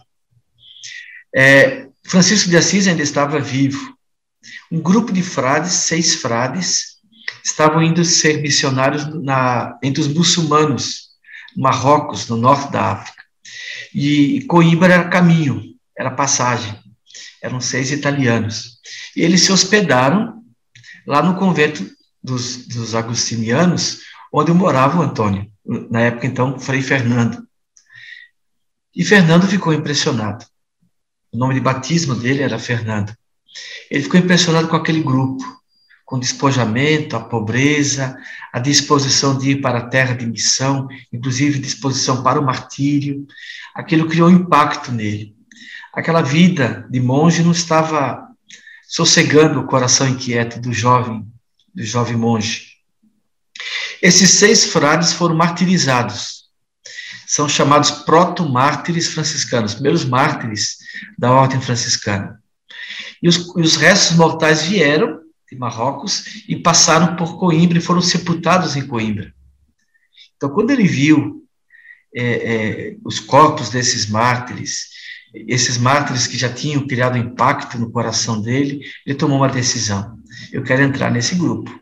É, 1.35 1.87
Francisco 2.05 2.49
de 2.49 2.55
Assis 2.55 2.87
ainda 2.87 3.03
estava 3.03 3.39
vivo. 3.39 3.93
Um 4.71 4.79
grupo 4.79 5.11
de 5.11 5.21
frades, 5.21 5.73
seis 5.73 6.15
frades, 6.15 6.97
estavam 7.43 7.83
indo 7.83 8.03
ser 8.05 8.41
missionários 8.41 9.05
na, 9.23 9.77
entre 9.83 10.01
os 10.01 10.07
muçulmanos, 10.07 11.07
Marrocos, 11.55 12.27
no 12.27 12.37
norte 12.37 12.71
da 12.71 12.93
África. 12.93 13.23
E 13.93 14.41
Coimbra 14.47 14.93
era 14.93 15.09
caminho, 15.09 15.61
era 15.97 16.11
passagem. 16.11 16.77
Eram 17.41 17.59
seis 17.59 17.91
italianos. 17.91 18.79
E 19.15 19.21
eles 19.21 19.41
se 19.41 19.51
hospedaram 19.51 20.43
lá 21.05 21.21
no 21.23 21.35
convento 21.35 21.89
dos, 22.21 22.67
dos 22.67 22.93
agustinianos, 22.93 24.01
onde 24.31 24.51
morava 24.51 24.99
o 24.99 25.01
Antônio, 25.01 25.49
na 25.89 26.01
época 26.01 26.27
então, 26.27 26.59
Frei 26.59 26.81
Fernando. 26.81 27.47
E 28.93 29.03
Fernando 29.03 29.47
ficou 29.47 29.73
impressionado. 29.73 30.45
O 31.31 31.37
nome 31.37 31.53
de 31.53 31.59
batismo 31.59 32.15
dele 32.15 32.41
era 32.41 32.59
Fernando. 32.59 33.15
Ele 33.89 34.03
ficou 34.03 34.19
impressionado 34.19 34.67
com 34.67 34.75
aquele 34.75 35.01
grupo, 35.01 35.43
com 36.05 36.19
despojamento, 36.19 37.15
a 37.15 37.19
pobreza, 37.19 38.17
a 38.51 38.59
disposição 38.59 39.37
de 39.37 39.51
ir 39.51 39.61
para 39.61 39.79
a 39.79 39.87
terra 39.87 40.13
de 40.13 40.25
missão, 40.25 40.87
inclusive 41.11 41.59
disposição 41.59 42.23
para 42.23 42.39
o 42.39 42.45
martírio. 42.45 43.25
Aquilo 43.75 44.07
criou 44.07 44.29
impacto 44.29 44.91
nele. 44.91 45.36
Aquela 45.97 46.21
vida 46.21 46.87
de 46.91 46.99
monge 46.99 47.41
não 47.41 47.51
estava 47.51 48.27
sossegando 48.87 49.59
o 49.59 49.65
coração 49.65 50.07
inquieto 50.07 50.61
do 50.61 50.71
jovem, 50.71 51.25
do 51.73 51.83
jovem 51.83 52.15
monge. 52.15 52.77
Esses 53.99 54.29
seis 54.29 54.71
frades 54.71 55.11
foram 55.13 55.35
martirizados 55.35 56.37
são 57.27 57.49
chamados 57.49 57.91
proto-mártires 57.91 59.09
franciscanos, 59.09 59.73
primeiros 59.73 60.05
mártires 60.05 60.77
da 61.17 61.29
ordem 61.29 61.59
franciscana. 61.59 62.41
E 63.21 63.27
os, 63.27 63.53
e 63.57 63.61
os 63.61 63.75
restos 63.75 64.15
mortais 64.15 64.61
vieram 64.61 65.19
de 65.51 65.57
Marrocos 65.57 66.45
e 66.47 66.55
passaram 66.55 67.17
por 67.17 67.37
Coimbra 67.37 67.79
e 67.79 67.81
foram 67.81 68.01
sepultados 68.01 68.77
em 68.77 68.87
Coimbra. 68.87 69.33
Então, 70.37 70.49
quando 70.51 70.71
ele 70.71 70.87
viu 70.87 71.45
é, 72.15 72.23
é, 72.23 72.95
os 73.03 73.19
corpos 73.19 73.69
desses 73.69 74.07
mártires, 74.07 74.96
esses 75.33 75.77
mártires 75.77 76.27
que 76.27 76.37
já 76.37 76.51
tinham 76.51 76.87
criado 76.87 77.17
impacto 77.17 77.77
no 77.77 77.91
coração 77.91 78.41
dele, 78.41 78.81
ele 79.05 79.17
tomou 79.17 79.37
uma 79.37 79.49
decisão: 79.49 80.17
eu 80.51 80.63
quero 80.63 80.81
entrar 80.81 81.11
nesse 81.11 81.35
grupo. 81.35 81.79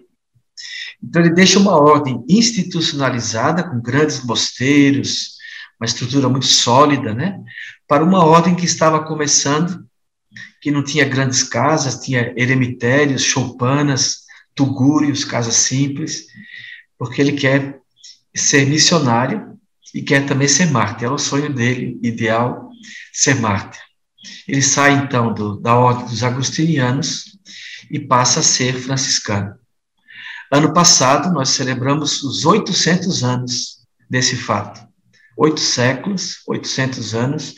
Então, 1.04 1.22
ele 1.22 1.34
deixa 1.34 1.60
uma 1.60 1.76
ordem 1.76 2.24
institucionalizada, 2.28 3.64
com 3.64 3.82
grandes 3.82 4.24
mosteiros, 4.24 5.36
uma 5.80 5.86
estrutura 5.86 6.28
muito 6.30 6.48
sólida, 6.48 7.14
né? 7.14 7.40
Para 7.88 8.04
uma 8.04 8.24
ordem 8.26 8.56
que 8.56 8.66
estava 8.66 9.04
começando, 9.04 9.86
que 10.62 10.72
não 10.72 10.84
tinha 10.84 11.06
grandes 11.06 11.44
casas, 11.44 12.00
tinha 12.00 12.34
eremitérios, 12.36 13.22
choupanas, 13.22 14.22
tugúrios, 14.56 15.24
casas 15.24 15.56
simples, 15.56 16.26
porque 16.98 17.22
ele 17.22 17.34
quer 17.34 17.78
ser 18.34 18.66
missionário 18.66 19.60
e 19.94 20.02
quer 20.02 20.26
também 20.26 20.48
ser 20.48 20.72
mártir. 20.72 21.06
Era 21.06 21.14
o 21.14 21.20
sonho 21.20 21.54
dele, 21.54 22.00
ideal, 22.02 22.72
ser 23.14 23.36
mártir. 23.36 23.82
Ele 24.48 24.62
sai, 24.62 24.94
então, 24.94 25.34
do, 25.34 25.60
da 25.60 25.76
ordem 25.76 26.06
dos 26.06 26.24
agostinianos 26.24 27.38
e 27.92 28.00
passa 28.00 28.40
a 28.40 28.44
ser 28.44 28.74
franciscano. 28.74 29.56
Ano 30.52 30.74
passado, 30.74 31.34
nós 31.34 31.50
celebramos 31.50 32.24
os 32.24 32.46
800 32.46 33.24
anos 33.24 33.80
desse 34.10 34.36
fato 34.36 34.86
oito 35.38 35.60
séculos, 35.60 36.42
800 36.48 37.14
anos, 37.14 37.56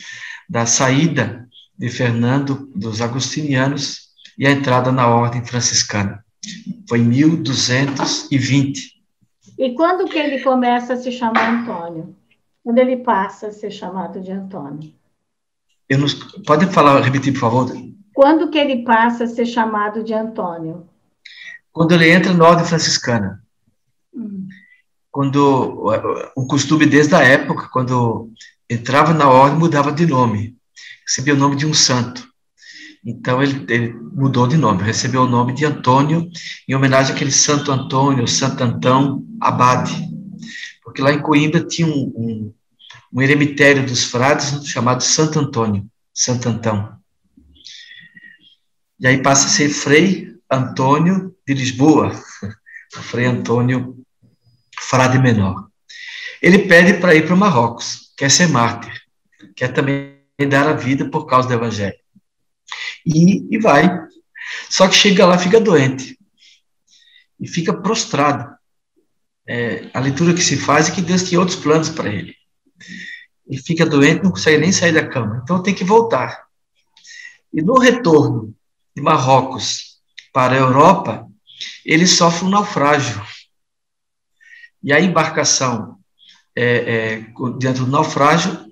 da 0.48 0.66
saída 0.66 1.46
de 1.78 1.88
Fernando 1.88 2.68
dos 2.74 3.00
Agostinianos 3.00 4.08
e 4.38 4.46
a 4.46 4.50
entrada 4.50 4.90
na 4.90 5.08
ordem 5.08 5.44
franciscana. 5.44 6.24
Foi 6.88 6.98
em 6.98 7.04
1220. 7.04 8.98
E 9.58 9.74
quando 9.74 10.08
que 10.08 10.18
ele 10.18 10.42
começa 10.42 10.94
a 10.94 10.96
se 10.96 11.12
chamar 11.12 11.62
Antônio? 11.62 12.16
Quando 12.64 12.78
ele 12.78 12.98
passa 12.98 13.48
a 13.48 13.52
ser 13.52 13.70
chamado 13.70 14.20
de 14.20 14.30
Antônio? 14.32 14.92
Eu 15.88 15.98
não, 15.98 16.06
pode 16.46 16.66
falar, 16.66 17.00
repetir, 17.00 17.32
por 17.32 17.40
favor? 17.40 17.72
Quando 18.12 18.50
que 18.50 18.58
ele 18.58 18.84
passa 18.84 19.24
a 19.24 19.26
ser 19.26 19.46
chamado 19.46 20.04
de 20.04 20.12
Antônio? 20.12 20.88
Quando 21.72 21.92
ele 21.92 22.10
entra 22.10 22.34
na 22.34 22.46
ordem 22.46 22.66
franciscana. 22.66 23.42
Hum. 24.12 24.48
Quando 25.10 25.90
o 26.36 26.46
costume 26.46 26.84
desde 26.84 27.14
a 27.14 27.22
época, 27.22 27.68
quando 27.72 28.30
entrava 28.68 29.14
na 29.14 29.28
ordem, 29.28 29.58
mudava 29.58 29.92
de 29.92 30.06
nome. 30.06 30.56
Recebia 31.06 31.34
o 31.34 31.38
nome 31.38 31.56
de 31.56 31.64
um 31.64 31.72
santo. 31.72 32.28
Então 33.04 33.42
ele, 33.42 33.64
ele, 33.72 33.92
mudou 33.92 34.46
de 34.46 34.56
nome, 34.56 34.82
recebeu 34.82 35.22
o 35.22 35.28
nome 35.28 35.54
de 35.54 35.64
Antônio, 35.64 36.28
em 36.68 36.74
homenagem 36.74 37.14
àquele 37.14 37.30
Santo 37.30 37.72
Antônio, 37.72 38.26
Santo 38.26 38.62
Antão 38.62 39.24
Abade. 39.40 39.94
Porque 40.82 41.00
lá 41.00 41.12
em 41.12 41.22
Coimbra 41.22 41.64
tinha 41.64 41.86
um, 41.86 42.12
um, 42.16 42.54
um 43.12 43.22
eremitério 43.22 43.84
dos 43.84 44.04
frades 44.04 44.66
chamado 44.66 45.02
Santo 45.02 45.38
Antônio, 45.38 45.86
Santo 46.12 46.48
Antão. 46.48 46.98
E 49.00 49.06
aí 49.06 49.22
passa 49.22 49.46
a 49.46 49.50
ser 49.50 49.68
Frei 49.68 50.34
Antônio 50.50 51.34
de 51.46 51.54
Lisboa, 51.54 52.12
Frei 52.92 53.26
Antônio 53.26 53.96
Frade 54.78 55.18
Menor. 55.18 55.68
Ele 56.40 56.60
pede 56.60 56.94
para 56.94 57.14
ir 57.14 57.26
para 57.26 57.34
o 57.34 57.38
Marrocos, 57.38 58.12
quer 58.16 58.30
ser 58.30 58.48
mártir, 58.48 58.92
quer 59.56 59.68
também 59.68 60.18
dar 60.48 60.68
a 60.68 60.72
vida 60.72 61.08
por 61.10 61.26
causa 61.26 61.48
do 61.48 61.54
Evangelho 61.54 61.98
e, 63.14 63.46
e 63.50 63.58
vai. 63.58 63.88
Só 64.68 64.88
que 64.88 64.94
chega 64.94 65.26
lá, 65.26 65.38
fica 65.38 65.60
doente 65.60 66.18
e 67.40 67.48
fica 67.48 67.72
prostrado. 67.72 68.56
É, 69.46 69.88
a 69.94 70.00
leitura 70.00 70.34
que 70.34 70.42
se 70.42 70.56
faz 70.56 70.88
é 70.88 70.94
que 70.94 71.00
Deus 71.00 71.22
tinha 71.22 71.40
outros 71.40 71.58
planos 71.58 71.88
para 71.88 72.12
ele. 72.12 72.36
Ele 73.46 73.60
fica 73.60 73.86
doente, 73.86 74.22
não 74.22 74.30
consegue 74.30 74.58
nem 74.58 74.72
sair 74.72 74.92
da 74.92 75.06
cama. 75.06 75.40
Então 75.42 75.62
tem 75.62 75.74
que 75.74 75.84
voltar. 75.84 76.46
E 77.52 77.62
no 77.62 77.78
retorno 77.78 78.54
de 78.94 79.02
Marrocos 79.02 79.98
para 80.32 80.54
a 80.54 80.58
Europa, 80.58 81.26
ele 81.84 82.06
sofre 82.06 82.46
um 82.46 82.50
naufrágio. 82.50 83.22
E 84.82 84.92
a 84.92 85.00
embarcação, 85.00 85.98
é, 86.54 86.64
é, 86.64 87.26
dentro 87.58 87.84
do 87.84 87.90
naufrágio, 87.90 88.68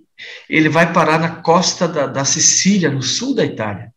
ele 0.49 0.69
vai 0.69 0.93
parar 0.93 1.19
na 1.19 1.37
costa 1.37 1.89
da, 1.89 2.07
da 2.07 2.25
Sicília, 2.25 2.91
no 2.91 3.03
sul 3.03 3.35
da 3.35 3.45
Itália. 3.45 3.93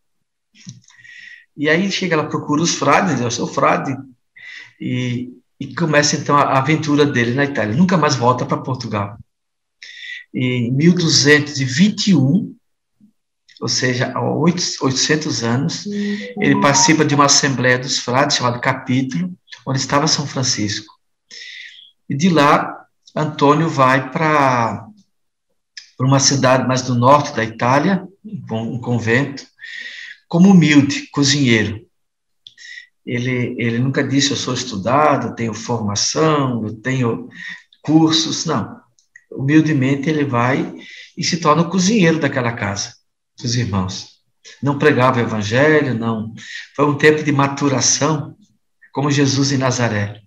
E 1.56 1.68
aí 1.68 1.90
chega, 1.90 2.14
ela 2.14 2.28
procura 2.28 2.62
os 2.62 2.74
frades, 2.74 3.20
eu 3.20 3.30
sou 3.30 3.46
frade, 3.46 3.94
e, 4.80 5.30
e 5.58 5.74
começa 5.74 6.16
então 6.16 6.36
a 6.36 6.58
aventura 6.58 7.04
dele 7.04 7.34
na 7.34 7.44
Itália. 7.44 7.76
Nunca 7.76 7.98
mais 7.98 8.16
volta 8.16 8.46
para 8.46 8.62
Portugal. 8.62 9.18
Em 10.32 10.70
1221, 10.72 12.54
ou 13.60 13.68
seja, 13.68 14.12
há 14.14 14.22
800 14.22 15.42
anos, 15.42 15.86
ele 15.86 16.60
participa 16.60 17.04
de 17.04 17.14
uma 17.14 17.26
assembleia 17.26 17.78
dos 17.78 17.98
frades, 17.98 18.36
chamada 18.36 18.58
Capítulo, 18.58 19.32
onde 19.66 19.78
estava 19.78 20.06
São 20.06 20.26
Francisco. 20.26 20.94
E 22.08 22.16
de 22.16 22.30
lá, 22.30 22.86
Antônio 23.14 23.68
vai 23.68 24.10
para 24.10 24.86
uma 26.00 26.18
cidade 26.18 26.66
mais 26.66 26.82
do 26.82 26.94
norte 26.94 27.34
da 27.34 27.44
Itália, 27.44 28.06
um 28.50 28.80
convento, 28.80 29.46
como 30.26 30.50
humilde, 30.50 31.08
cozinheiro. 31.10 31.84
Ele, 33.04 33.54
ele 33.58 33.78
nunca 33.78 34.02
disse, 34.02 34.30
eu 34.30 34.36
sou 34.36 34.54
estudado, 34.54 35.34
tenho 35.34 35.52
formação, 35.52 36.64
eu 36.64 36.74
tenho 36.74 37.28
cursos, 37.82 38.46
não. 38.46 38.79
Humildemente 39.30 40.08
ele 40.08 40.24
vai 40.24 40.74
e 41.16 41.24
se 41.24 41.38
torna 41.38 41.62
o 41.62 41.70
cozinheiro 41.70 42.18
daquela 42.18 42.52
casa, 42.52 42.94
dos 43.40 43.54
irmãos. 43.54 44.08
Não 44.62 44.78
pregava 44.78 45.18
o 45.18 45.22
evangelho, 45.22 45.94
não. 45.94 46.34
Foi 46.74 46.86
um 46.86 46.96
tempo 46.96 47.22
de 47.22 47.32
maturação, 47.32 48.36
como 48.92 49.10
Jesus 49.10 49.52
em 49.52 49.58
Nazaré. 49.58 50.20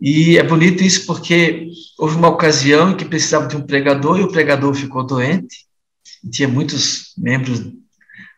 E 0.00 0.38
é 0.38 0.42
bonito 0.42 0.82
isso 0.82 1.04
porque 1.04 1.68
houve 1.98 2.16
uma 2.16 2.28
ocasião 2.28 2.90
em 2.90 2.96
que 2.96 3.04
precisava 3.04 3.46
de 3.46 3.56
um 3.56 3.66
pregador 3.66 4.18
e 4.18 4.22
o 4.22 4.32
pregador 4.32 4.74
ficou 4.74 5.04
doente. 5.04 5.66
Tinha 6.30 6.48
muitos 6.48 7.12
membros 7.18 7.62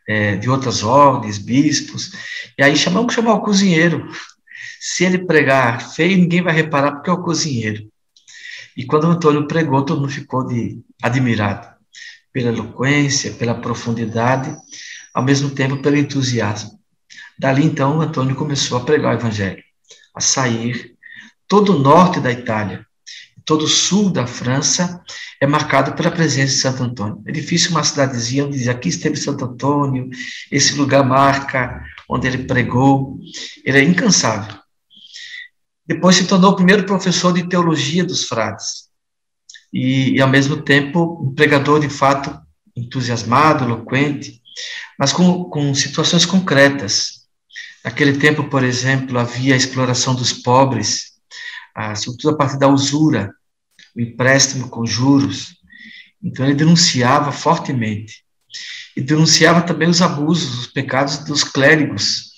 é, 0.09 0.37
de 0.37 0.51
outras 0.51 0.83
ordens, 0.83 1.39
bispos, 1.39 2.13
e 2.59 2.63
aí 2.63 2.77
chamamos 2.77 3.15
chamar 3.15 3.35
o 3.35 3.43
cozinheiro. 3.43 4.09
Se 4.81 5.05
ele 5.05 5.19
pregar 5.19 5.95
feio, 5.95 6.19
ninguém 6.19 6.43
vai 6.43 6.53
reparar 6.53 6.93
porque 6.93 7.11
é 7.11 7.13
o 7.13 7.23
cozinheiro. 7.23 7.92
E 8.77 8.85
quando 8.85 9.07
Antônio 9.07 9.47
pregou, 9.47 9.85
todo 9.85 10.01
mundo 10.01 10.13
ficou 10.13 10.47
de, 10.47 10.81
admirado 11.03 11.69
pela 12.33 12.49
eloquência, 12.49 13.33
pela 13.33 13.55
profundidade, 13.55 14.57
ao 15.13 15.23
mesmo 15.23 15.51
tempo 15.51 15.83
pelo 15.83 15.97
entusiasmo. 15.97 16.79
Dali 17.39 17.65
então, 17.65 18.01
Antônio 18.01 18.35
começou 18.35 18.79
a 18.79 18.85
pregar 18.85 19.15
o 19.15 19.19
evangelho, 19.19 19.63
a 20.15 20.21
sair 20.21 20.93
todo 21.47 21.77
o 21.77 21.79
norte 21.79 22.19
da 22.19 22.33
Itália, 22.33 22.87
todo 23.45 23.67
o 23.67 23.69
sul 23.69 24.11
da 24.11 24.27
França 24.27 25.03
é 25.41 25.47
marcado 25.47 25.93
pela 25.93 26.11
presença 26.11 26.55
de 26.55 26.61
Santo 26.61 26.83
Antônio. 26.83 27.23
É 27.27 27.33
difícil 27.33 27.73
uma 27.73 27.85
cidadezinha 27.85 28.47
onde 28.47 28.57
diz 28.57 28.69
aqui 28.69 28.89
esteve 28.89 29.17
Santo 29.17 29.45
Antônio, 29.45 30.09
esse 30.51 30.75
lugar 30.75 31.05
marca 31.05 31.85
onde 32.09 32.27
ele 32.27 32.45
pregou. 32.45 33.19
Ele 33.65 33.79
é 33.79 33.83
incansável. 33.83 34.62
Depois 35.87 36.17
se 36.17 36.27
tornou 36.27 36.53
o 36.53 36.57
primeiro 36.57 36.85
professor 36.85 37.33
de 37.33 37.49
teologia 37.49 38.05
dos 38.05 38.25
frades. 38.25 38.89
E, 39.73 40.13
e 40.17 40.21
ao 40.21 40.29
mesmo 40.29 40.63
tempo, 40.63 41.21
um 41.23 41.35
pregador 41.35 41.81
de 41.81 41.89
fato 41.89 42.39
entusiasmado, 42.77 43.65
eloquente, 43.65 44.41
mas 44.99 45.13
com, 45.13 45.45
com 45.45 45.75
situações 45.75 46.25
concretas. 46.25 47.23
Naquele 47.85 48.19
tempo, 48.19 48.45
por 48.45 48.63
exemplo, 48.63 49.19
havia 49.19 49.55
a 49.55 49.57
exploração 49.57 50.15
dos 50.15 50.33
pobres, 50.33 51.13
ah, 51.75 51.95
sobretudo 51.95 52.35
a 52.35 52.37
partir 52.37 52.59
da 52.59 52.69
usura, 52.69 53.35
o 53.97 54.01
empréstimo 54.01 54.69
com 54.69 54.87
juros. 54.87 55.57
Então, 56.23 56.47
ele 56.47 56.55
denunciava 56.55 57.33
fortemente. 57.33 58.23
E 58.97 59.01
denunciava 59.01 59.63
também 59.63 59.89
os 59.89 60.03
abusos, 60.03 60.61
os 60.61 60.67
pecados 60.67 61.19
dos 61.19 61.43
clérigos. 61.43 62.31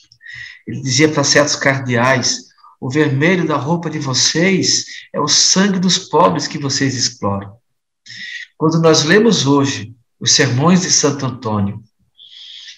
Ele 0.67 0.81
dizia 0.81 1.09
para 1.09 1.25
certos 1.25 1.57
cardeais: 1.57 2.44
o 2.85 2.91
vermelho 2.91 3.47
da 3.47 3.57
roupa 3.57 3.89
de 3.89 3.99
vocês 3.99 4.85
é 5.11 5.19
o 5.19 5.27
sangue 5.27 5.79
dos 5.79 5.97
pobres 5.97 6.47
que 6.47 6.59
vocês 6.59 6.95
exploram. 6.95 7.57
Quando 8.59 8.79
nós 8.79 9.05
lemos 9.05 9.47
hoje 9.47 9.95
os 10.21 10.33
sermões 10.33 10.83
de 10.83 10.91
Santo 10.91 11.25
Antônio, 11.25 11.83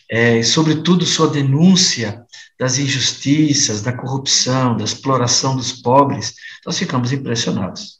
é, 0.08 0.44
sobretudo 0.44 1.04
sua 1.04 1.28
denúncia 1.28 2.24
das 2.56 2.78
injustiças, 2.78 3.82
da 3.82 3.92
corrupção, 3.92 4.76
da 4.76 4.84
exploração 4.84 5.56
dos 5.56 5.72
pobres, 5.72 6.34
nós 6.64 6.78
ficamos 6.78 7.12
impressionados. 7.12 7.98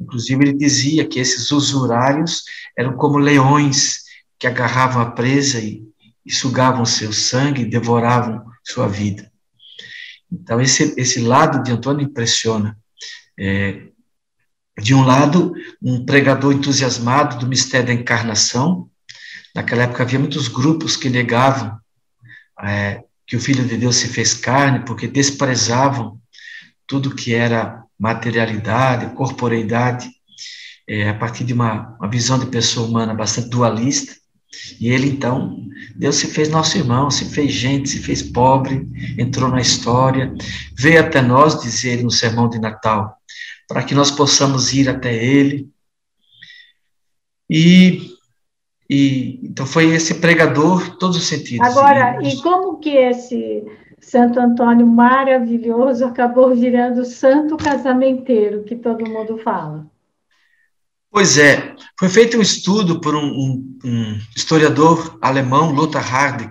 Inclusive, 0.00 0.46
ele 0.46 0.58
dizia 0.58 1.06
que 1.06 1.20
esses 1.20 1.52
usurários 1.52 2.42
eram 2.76 2.96
como 2.96 3.18
leões 3.18 4.00
que 4.36 4.48
agarravam 4.48 5.00
a 5.00 5.12
presa 5.12 5.60
e, 5.60 5.84
e 6.26 6.32
sugavam 6.32 6.84
seu 6.84 7.12
sangue, 7.12 7.64
devoravam 7.64 8.44
sua 8.64 8.88
vida. 8.88 9.31
Então, 10.32 10.60
esse, 10.60 10.94
esse 10.96 11.20
lado 11.20 11.62
de 11.62 11.70
Antônio 11.70 12.06
impressiona. 12.06 12.76
É, 13.38 13.82
de 14.80 14.94
um 14.94 15.04
lado, 15.04 15.52
um 15.82 16.04
pregador 16.04 16.52
entusiasmado 16.52 17.38
do 17.38 17.46
mistério 17.46 17.88
da 17.88 17.92
encarnação. 17.92 18.88
Naquela 19.54 19.82
época 19.82 20.02
havia 20.02 20.18
muitos 20.18 20.48
grupos 20.48 20.96
que 20.96 21.10
negavam 21.10 21.78
é, 22.62 23.02
que 23.26 23.36
o 23.36 23.40
Filho 23.40 23.66
de 23.66 23.76
Deus 23.76 23.96
se 23.96 24.08
fez 24.08 24.32
carne, 24.32 24.84
porque 24.84 25.06
desprezavam 25.06 26.18
tudo 26.86 27.14
que 27.14 27.34
era 27.34 27.82
materialidade, 27.98 29.14
corporeidade, 29.14 30.10
é, 30.88 31.08
a 31.08 31.14
partir 31.14 31.44
de 31.44 31.52
uma, 31.52 31.96
uma 31.98 32.08
visão 32.08 32.38
de 32.38 32.46
pessoa 32.46 32.88
humana 32.88 33.14
bastante 33.14 33.48
dualista. 33.48 34.14
E 34.80 34.90
ele, 34.90 35.08
então, 35.08 35.58
Deus 35.96 36.16
se 36.16 36.26
fez 36.26 36.48
nosso 36.48 36.76
irmão, 36.76 37.10
se 37.10 37.24
fez 37.26 37.52
gente, 37.52 37.88
se 37.88 37.98
fez 37.98 38.22
pobre, 38.22 38.86
entrou 39.18 39.48
na 39.48 39.60
história, 39.60 40.32
veio 40.76 41.00
até 41.00 41.22
nós, 41.22 41.60
diz 41.60 41.84
ele 41.84 42.02
no 42.02 42.10
sermão 42.10 42.48
de 42.48 42.58
Natal, 42.58 43.16
para 43.68 43.82
que 43.82 43.94
nós 43.94 44.10
possamos 44.10 44.72
ir 44.72 44.88
até 44.88 45.14
ele. 45.14 45.70
E 47.48 48.12
e, 48.92 49.40
então 49.42 49.64
foi 49.64 49.86
esse 49.86 50.16
pregador 50.16 50.98
todos 50.98 51.16
os 51.16 51.26
sentidos. 51.26 51.66
Agora, 51.66 52.18
e, 52.20 52.34
e 52.34 52.42
como 52.42 52.78
que 52.78 52.90
esse 52.90 53.64
Santo 53.98 54.38
Antônio 54.38 54.86
maravilhoso 54.86 56.04
acabou 56.04 56.54
virando 56.54 57.00
o 57.00 57.04
santo 57.06 57.56
casamenteiro 57.56 58.64
que 58.64 58.76
todo 58.76 59.08
mundo 59.08 59.38
fala? 59.38 59.86
Pois 61.12 61.36
é, 61.36 61.76
foi 61.98 62.08
feito 62.08 62.38
um 62.38 62.40
estudo 62.40 62.98
por 62.98 63.14
um, 63.14 63.22
um, 63.22 63.78
um 63.84 64.20
historiador 64.34 65.18
alemão, 65.20 65.70
Lothar 65.70 66.02
Hardig, 66.02 66.50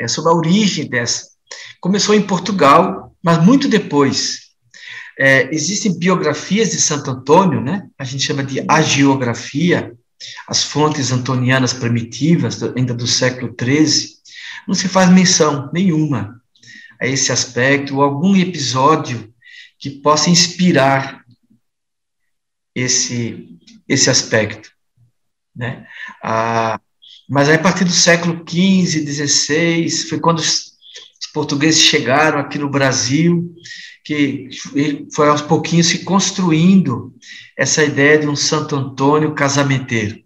é, 0.00 0.08
sobre 0.08 0.32
a 0.32 0.34
origem 0.34 0.88
dessa. 0.88 1.28
Começou 1.80 2.12
em 2.12 2.26
Portugal, 2.26 3.14
mas 3.22 3.40
muito 3.40 3.68
depois. 3.68 4.50
É, 5.16 5.48
existem 5.54 5.96
biografias 5.96 6.72
de 6.72 6.80
Santo 6.80 7.12
Antônio, 7.12 7.60
né? 7.60 7.86
A 7.96 8.02
gente 8.02 8.24
chama 8.24 8.42
de 8.42 8.64
agiografia, 8.66 9.96
as 10.48 10.64
fontes 10.64 11.12
antonianas 11.12 11.72
primitivas, 11.72 12.60
ainda 12.76 12.92
do 12.92 13.06
século 13.06 13.54
XIII, 13.56 14.08
não 14.66 14.74
se 14.74 14.88
faz 14.88 15.08
menção 15.08 15.70
nenhuma 15.72 16.42
a 17.00 17.06
esse 17.06 17.30
aspecto, 17.30 17.94
ou 17.94 18.02
algum 18.02 18.34
episódio 18.34 19.32
que 19.78 19.88
possa 19.88 20.30
inspirar 20.30 21.22
esse, 22.74 23.51
esse 23.88 24.10
aspecto. 24.10 24.70
Né? 25.54 25.86
Ah, 26.22 26.80
mas 27.28 27.48
aí, 27.48 27.56
a 27.56 27.62
partir 27.62 27.84
do 27.84 27.92
século 27.92 28.44
XV, 28.48 29.06
XVI, 29.06 29.90
foi 30.08 30.20
quando 30.20 30.38
os 30.38 30.72
portugueses 31.32 31.80
chegaram 31.80 32.38
aqui 32.38 32.58
no 32.58 32.68
Brasil, 32.68 33.54
que 34.04 34.48
foi 35.14 35.28
aos 35.28 35.42
pouquinhos 35.42 35.86
se 35.86 36.04
construindo 36.04 37.14
essa 37.56 37.84
ideia 37.84 38.18
de 38.18 38.28
um 38.28 38.36
Santo 38.36 38.76
Antônio 38.76 39.34
casamenteiro. 39.34 40.22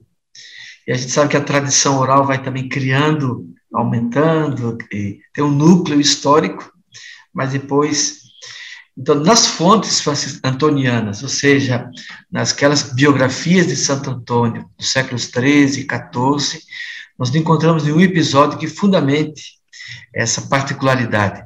E 0.87 0.93
a 0.93 0.97
gente 0.97 1.11
sabe 1.11 1.31
que 1.31 1.37
a 1.37 1.45
tradição 1.45 1.99
oral 1.99 2.25
vai 2.25 2.43
também 2.43 2.69
criando, 2.69 3.53
aumentando, 3.73 4.79
tem 4.89 5.45
um 5.45 5.51
núcleo 5.51 6.01
histórico, 6.01 6.73
mas 7.33 7.53
depois. 7.53 8.26
Então, 8.97 9.15
nas 9.15 9.47
fontes 9.47 10.03
antonianas, 10.43 11.23
ou 11.23 11.29
seja, 11.29 11.89
nasquelas 12.31 12.95
biografias 12.95 13.67
de 13.67 13.77
Santo 13.77 14.11
Antônio, 14.11 14.71
dos 14.79 14.91
séculos 14.91 15.29
13 15.29 15.81
e 15.81 15.85
14, 15.85 16.63
nós 17.19 17.31
não 17.31 17.41
encontramos 17.41 17.85
nenhum 17.85 18.01
episódio 18.01 18.59
que 18.59 18.67
fundamente 18.67 19.57
essa 20.15 20.43
particularidade. 20.43 21.45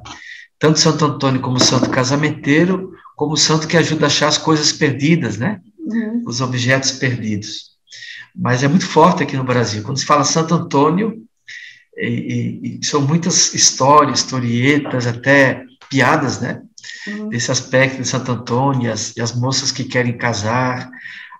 Tanto 0.57 0.79
Santo 0.79 1.03
Antônio 1.03 1.41
como 1.41 1.59
Santo 1.59 1.89
Casamenteiro, 1.89 2.93
como 3.15 3.35
Santo 3.35 3.67
que 3.67 3.77
ajuda 3.77 4.05
a 4.05 4.07
achar 4.07 4.27
as 4.27 4.37
coisas 4.37 4.71
perdidas, 4.71 5.37
né? 5.37 5.59
Uhum. 5.77 6.23
Os 6.25 6.39
objetos 6.39 6.91
perdidos 6.91 7.71
mas 8.35 8.63
é 8.63 8.67
muito 8.67 8.85
forte 8.85 9.23
aqui 9.23 9.35
no 9.35 9.43
Brasil. 9.43 9.83
Quando 9.83 9.97
se 9.97 10.05
fala 10.05 10.23
Santo 10.23 10.53
Antônio, 10.53 11.23
e, 11.97 12.07
e, 12.63 12.79
e 12.79 12.85
são 12.85 13.01
muitas 13.01 13.53
histórias, 13.53 14.19
historietas, 14.19 15.05
até 15.05 15.65
piadas, 15.89 16.39
né? 16.39 16.61
Uhum. 17.07 17.29
Desse 17.29 17.51
aspecto 17.51 18.01
de 18.01 18.07
Santo 18.07 18.31
Antônio, 18.31 18.91
as, 18.91 19.13
as 19.17 19.35
moças 19.35 19.71
que 19.71 19.83
querem 19.83 20.17
casar, 20.17 20.89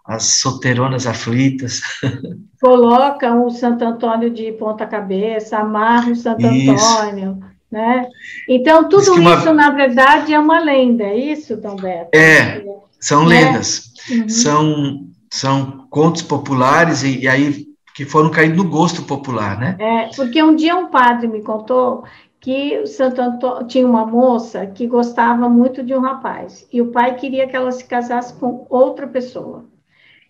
as 0.05 0.23
solteironas 0.23 1.05
aflitas. 1.05 1.81
Colocam 2.59 3.45
o 3.45 3.51
Santo 3.51 3.83
Antônio 3.83 4.29
de 4.29 4.51
ponta 4.53 4.85
cabeça, 4.85 5.57
amarram 5.57 6.11
o 6.11 6.15
Santo 6.15 6.45
isso. 6.47 6.83
Antônio, 6.83 7.39
né? 7.71 8.07
Então, 8.47 8.89
tudo 8.89 9.13
uma... 9.13 9.35
isso, 9.35 9.53
na 9.53 9.69
verdade, 9.69 10.33
é 10.33 10.39
uma 10.39 10.59
lenda, 10.59 11.03
é 11.03 11.17
isso, 11.17 11.55
Dom 11.57 11.75
Beto? 11.75 12.09
É, 12.15 12.63
são 12.99 13.25
né? 13.25 13.41
lendas. 13.41 13.91
Uhum. 14.09 14.29
São 14.29 15.11
são 15.31 15.87
contos 15.89 16.21
populares 16.21 17.03
e, 17.03 17.21
e 17.21 17.27
aí 17.27 17.65
que 17.95 18.05
foram 18.05 18.29
caindo 18.29 18.57
no 18.57 18.69
gosto 18.69 19.03
popular, 19.03 19.57
né? 19.57 19.75
É, 19.79 20.09
porque 20.15 20.41
um 20.43 20.55
dia 20.55 20.75
um 20.75 20.87
padre 20.87 21.27
me 21.27 21.41
contou 21.41 22.03
que 22.41 22.79
o 22.79 22.87
Santo 22.87 23.21
Antônio 23.21 23.67
tinha 23.67 23.87
uma 23.87 24.03
moça 24.03 24.65
que 24.65 24.87
gostava 24.87 25.47
muito 25.47 25.83
de 25.83 25.93
um 25.93 25.99
rapaz 25.99 26.67
e 26.73 26.81
o 26.81 26.91
pai 26.91 27.15
queria 27.15 27.47
que 27.47 27.55
ela 27.55 27.71
se 27.71 27.85
casasse 27.85 28.33
com 28.33 28.65
outra 28.67 29.07
pessoa. 29.07 29.63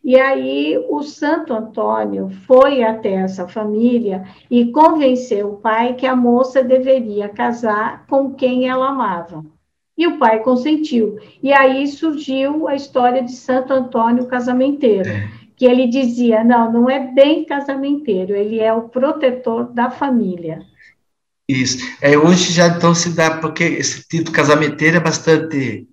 E 0.03 0.19
aí 0.19 0.77
o 0.89 1.03
Santo 1.03 1.53
Antônio 1.53 2.29
foi 2.45 2.83
até 2.83 3.13
essa 3.13 3.47
família 3.47 4.25
e 4.49 4.71
convenceu 4.71 5.53
o 5.53 5.57
pai 5.57 5.93
que 5.93 6.05
a 6.05 6.15
moça 6.15 6.61
deveria 6.61 7.29
casar 7.29 8.05
com 8.07 8.33
quem 8.33 8.67
ela 8.67 8.89
amava. 8.89 9.45
E 9.97 10.05
o 10.07 10.17
pai 10.17 10.39
consentiu. 10.39 11.17
E 11.41 11.53
aí 11.53 11.87
surgiu 11.87 12.67
a 12.67 12.75
história 12.75 13.23
de 13.23 13.31
Santo 13.31 13.71
Antônio 13.71 14.25
Casamenteiro, 14.25 15.07
é. 15.07 15.29
que 15.55 15.65
ele 15.65 15.85
dizia: 15.87 16.43
não, 16.43 16.73
não 16.73 16.89
é 16.89 16.99
bem 17.13 17.45
casamenteiro, 17.45 18.35
ele 18.35 18.59
é 18.59 18.73
o 18.73 18.89
protetor 18.89 19.71
da 19.71 19.91
família. 19.91 20.65
Isso. 21.51 21.77
É, 21.99 22.17
hoje 22.17 22.53
já 22.53 22.67
então 22.67 22.93
se 22.95 23.09
dá, 23.09 23.37
porque 23.37 23.63
esse 23.63 24.07
título 24.07 24.35
casamenteiro 24.35 24.97
é 24.97 24.99
bastante. 24.99 25.87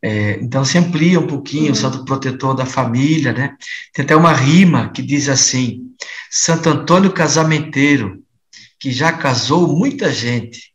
É, 0.00 0.38
então 0.40 0.64
se 0.64 0.78
amplia 0.78 1.18
um 1.18 1.26
pouquinho, 1.26 1.66
uhum. 1.66 1.72
o 1.72 1.76
santo 1.76 2.04
protetor 2.04 2.54
da 2.54 2.64
família, 2.64 3.32
né? 3.32 3.56
Tem 3.92 4.04
até 4.04 4.14
uma 4.14 4.32
rima 4.32 4.90
que 4.90 5.02
diz 5.02 5.28
assim: 5.28 5.80
Santo 6.30 6.68
Antônio 6.68 7.12
casamenteiro, 7.12 8.22
que 8.78 8.92
já 8.92 9.12
casou 9.12 9.66
muita 9.66 10.12
gente, 10.12 10.68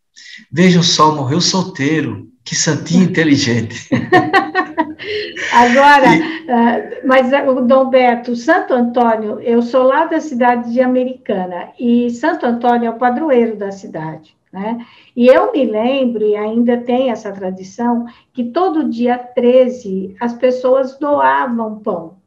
Vejam 0.51 0.83
só, 0.83 1.15
morreu 1.15 1.41
solteiro, 1.41 2.27
que 2.43 2.55
santinho 2.55 3.03
inteligente. 3.09 3.87
Agora, 5.51 6.07
e... 6.15 7.01
uh, 7.01 7.07
mas 7.07 7.31
uh, 7.31 7.49
o 7.49 7.61
Dom 7.61 7.89
Beto, 7.89 8.35
Santo 8.35 8.73
Antônio, 8.73 9.39
eu 9.39 9.61
sou 9.61 9.83
lá 9.83 10.05
da 10.05 10.19
cidade 10.19 10.71
de 10.71 10.81
Americana, 10.81 11.69
e 11.79 12.09
Santo 12.09 12.45
Antônio 12.45 12.87
é 12.87 12.89
o 12.89 12.97
padroeiro 12.97 13.55
da 13.55 13.71
cidade. 13.71 14.35
Né? 14.51 14.85
E 15.15 15.25
eu 15.27 15.51
me 15.51 15.65
lembro, 15.65 16.23
e 16.23 16.35
ainda 16.35 16.77
tem 16.77 17.09
essa 17.09 17.31
tradição, 17.31 18.05
que 18.31 18.43
todo 18.43 18.89
dia 18.89 19.17
13 19.17 20.15
as 20.19 20.33
pessoas 20.33 20.97
doavam 20.99 21.79
pão, 21.79 22.17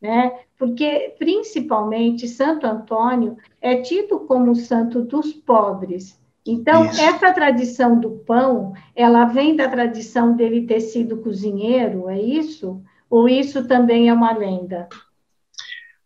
né? 0.00 0.30
Porque, 0.58 1.14
principalmente, 1.18 2.28
Santo 2.28 2.66
Antônio 2.66 3.38
é 3.62 3.76
tido 3.76 4.20
como 4.20 4.50
o 4.50 4.56
santo 4.56 5.00
dos 5.00 5.32
pobres. 5.32 6.20
Então, 6.46 6.84
isso. 6.84 7.00
essa 7.00 7.32
tradição 7.32 7.98
do 7.98 8.10
pão, 8.10 8.74
ela 8.94 9.24
vem 9.24 9.56
da 9.56 9.66
tradição 9.68 10.36
dele 10.36 10.66
ter 10.66 10.80
sido 10.80 11.16
cozinheiro, 11.18 12.10
é 12.10 12.20
isso? 12.20 12.82
Ou 13.08 13.28
isso 13.28 13.66
também 13.66 14.10
é 14.10 14.12
uma 14.12 14.32
lenda? 14.36 14.88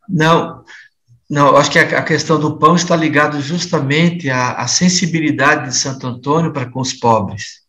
Não, 0.08 0.62
não, 1.28 1.56
acho 1.56 1.72
que 1.72 1.78
a, 1.78 2.02
questão 2.02 2.38
do 2.38 2.56
pão 2.56 2.76
está 2.76 2.94
ligada 2.94 3.40
justamente 3.40 4.30
à, 4.30 4.52
à 4.52 4.68
sensibilidade 4.68 5.68
de 5.68 5.76
Santo 5.76 6.06
Antônio 6.06 6.52
para 6.52 6.70
com 6.70 6.80
os 6.80 6.92
pobres. 6.92 7.62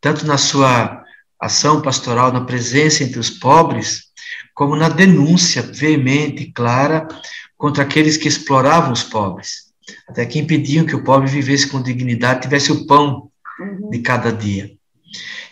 Tanto 0.00 0.26
na 0.26 0.36
sua 0.36 1.02
ação 1.40 1.80
pastoral, 1.80 2.30
na 2.32 2.42
presença 2.42 3.02
entre 3.02 3.18
os 3.18 3.30
pobres, 3.30 4.08
como 4.54 4.76
na 4.76 4.88
denúncia 4.88 5.62
veemente 5.62 6.42
e 6.42 6.52
clara 6.52 7.08
contra 7.56 7.82
aqueles 7.82 8.16
que 8.16 8.28
exploravam 8.28 8.92
os 8.92 9.02
pobres 9.02 9.67
até 10.08 10.24
que 10.24 10.38
impediam 10.38 10.86
que 10.86 10.96
o 10.96 11.04
pobre 11.04 11.28
vivesse 11.28 11.68
com 11.68 11.82
dignidade, 11.82 12.42
tivesse 12.42 12.72
o 12.72 12.86
pão 12.86 13.30
uhum. 13.60 13.90
de 13.90 13.98
cada 13.98 14.32
dia. 14.32 14.72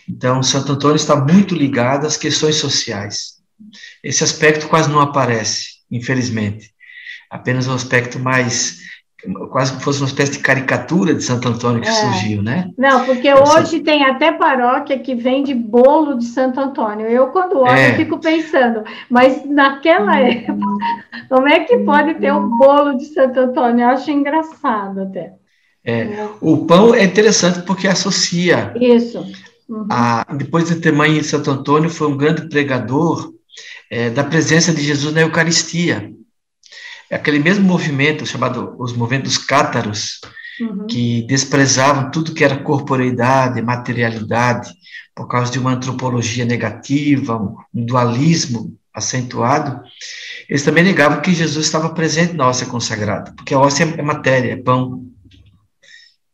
Então, 0.09 0.41
Santo 0.41 0.71
Antônio 0.71 0.95
está 0.95 1.15
muito 1.15 1.53
ligado 1.53 2.07
às 2.07 2.17
questões 2.17 2.55
sociais. 2.55 3.37
Esse 4.03 4.23
aspecto 4.23 4.67
quase 4.67 4.89
não 4.89 4.99
aparece, 4.99 5.77
infelizmente. 5.91 6.73
Apenas 7.29 7.67
um 7.67 7.73
aspecto 7.73 8.19
mais 8.19 8.79
quase 9.49 9.75
que 9.75 9.83
fosse 9.83 9.99
uma 10.01 10.07
espécie 10.07 10.33
de 10.33 10.39
caricatura 10.39 11.13
de 11.13 11.23
Santo 11.23 11.47
Antônio 11.47 11.81
que 11.81 11.87
é. 11.87 11.91
surgiu, 11.91 12.43
né? 12.43 12.69
Não, 12.77 13.03
porque 13.03 13.33
hoje 13.33 13.79
tem 13.79 14.03
até 14.03 14.31
paróquia 14.31 14.99
que 14.99 15.15
vende 15.15 15.55
bolo 15.55 16.17
de 16.17 16.25
Santo 16.25 16.59
Antônio. 16.59 17.07
Eu, 17.07 17.27
quando 17.27 17.57
olho, 17.57 17.71
é. 17.71 17.93
fico 17.95 18.19
pensando, 18.19 18.83
mas 19.09 19.43
naquela 19.45 20.17
hum. 20.17 20.25
época, 20.25 20.65
como 21.29 21.47
é 21.47 21.61
que 21.61 21.79
pode 21.79 22.15
ter 22.15 22.31
um 22.31 22.47
bolo 22.57 22.93
de 22.95 23.05
Santo 23.05 23.39
Antônio? 23.39 23.83
Eu 23.83 23.89
acho 23.89 24.11
engraçado 24.11 25.01
até. 25.01 25.33
É. 25.83 26.27
O 26.41 26.65
pão 26.65 26.93
é 26.93 27.03
interessante 27.03 27.61
porque 27.61 27.87
associa. 27.87 28.73
Isso. 28.79 29.25
Uhum. 29.67 29.87
A, 29.89 30.25
depois 30.35 30.67
de 30.67 30.75
ter 30.75 30.91
mãe 30.91 31.17
em 31.17 31.23
Santo 31.23 31.49
Antônio, 31.49 31.89
foi 31.89 32.07
um 32.07 32.17
grande 32.17 32.47
pregador 32.47 33.33
é, 33.89 34.09
da 34.09 34.23
presença 34.23 34.73
de 34.73 34.81
Jesus 34.81 35.13
na 35.13 35.21
Eucaristia. 35.21 36.11
É 37.09 37.15
aquele 37.15 37.39
mesmo 37.39 37.65
movimento 37.65 38.25
chamado 38.25 38.75
os 38.77 38.93
movimentos 38.93 39.37
cátaros, 39.37 40.19
uhum. 40.59 40.87
que 40.87 41.21
desprezavam 41.23 42.11
tudo 42.11 42.33
que 42.33 42.43
era 42.43 42.57
corporeidade, 42.57 43.61
materialidade, 43.61 44.73
por 45.15 45.27
causa 45.27 45.51
de 45.51 45.59
uma 45.59 45.71
antropologia 45.71 46.45
negativa, 46.45 47.37
um 47.73 47.85
dualismo 47.85 48.77
acentuado, 48.93 49.81
eles 50.49 50.63
também 50.63 50.83
negavam 50.83 51.21
que 51.21 51.33
Jesus 51.33 51.65
estava 51.65 51.89
presente 51.89 52.33
na 52.33 52.47
hóstia 52.47 52.67
consagrada, 52.67 53.31
porque 53.35 53.53
a 53.53 53.59
hóstia 53.59 53.83
é 53.97 54.01
matéria, 54.01 54.53
é 54.53 54.55
pão. 54.57 55.05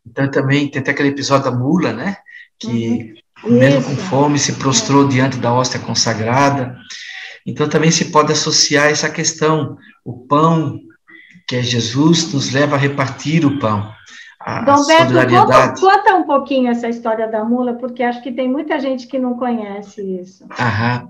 Então 0.05 0.29
também 0.29 0.69
tem 0.69 0.81
até 0.81 0.91
aquele 0.91 1.09
episódio 1.09 1.51
da 1.51 1.57
mula, 1.57 1.91
né, 1.91 2.17
que 2.59 3.13
uhum. 3.43 3.49
comendo 3.49 3.83
com 3.83 3.95
fome 3.95 4.39
se 4.39 4.53
prostrou 4.53 5.07
diante 5.07 5.38
da 5.38 5.53
hóstia 5.53 5.79
consagrada. 5.79 6.77
Então 7.45 7.67
também 7.67 7.91
se 7.91 8.06
pode 8.06 8.32
associar 8.32 8.88
essa 8.88 9.10
questão, 9.10 9.77
o 10.03 10.25
pão, 10.25 10.79
que 11.47 11.58
é 11.58 11.62
Jesus, 11.62 12.34
nos 12.34 12.51
leva 12.51 12.75
a 12.75 12.79
repartir 12.79 13.45
o 13.45 13.60
pão. 13.60 13.93
Dom 14.65 14.86
Beto, 14.86 15.13
conta, 15.29 15.73
conta, 15.79 16.15
um 16.15 16.23
pouquinho 16.23 16.69
essa 16.69 16.89
história 16.89 17.29
da 17.29 17.45
mula, 17.45 17.75
porque 17.75 18.03
acho 18.03 18.21
que 18.21 18.32
tem 18.32 18.49
muita 18.49 18.77
gente 18.77 19.08
que 19.08 19.17
não 19.17 19.38
conhece 19.38 20.01
isso. 20.01 20.45
Aham. 20.60 21.08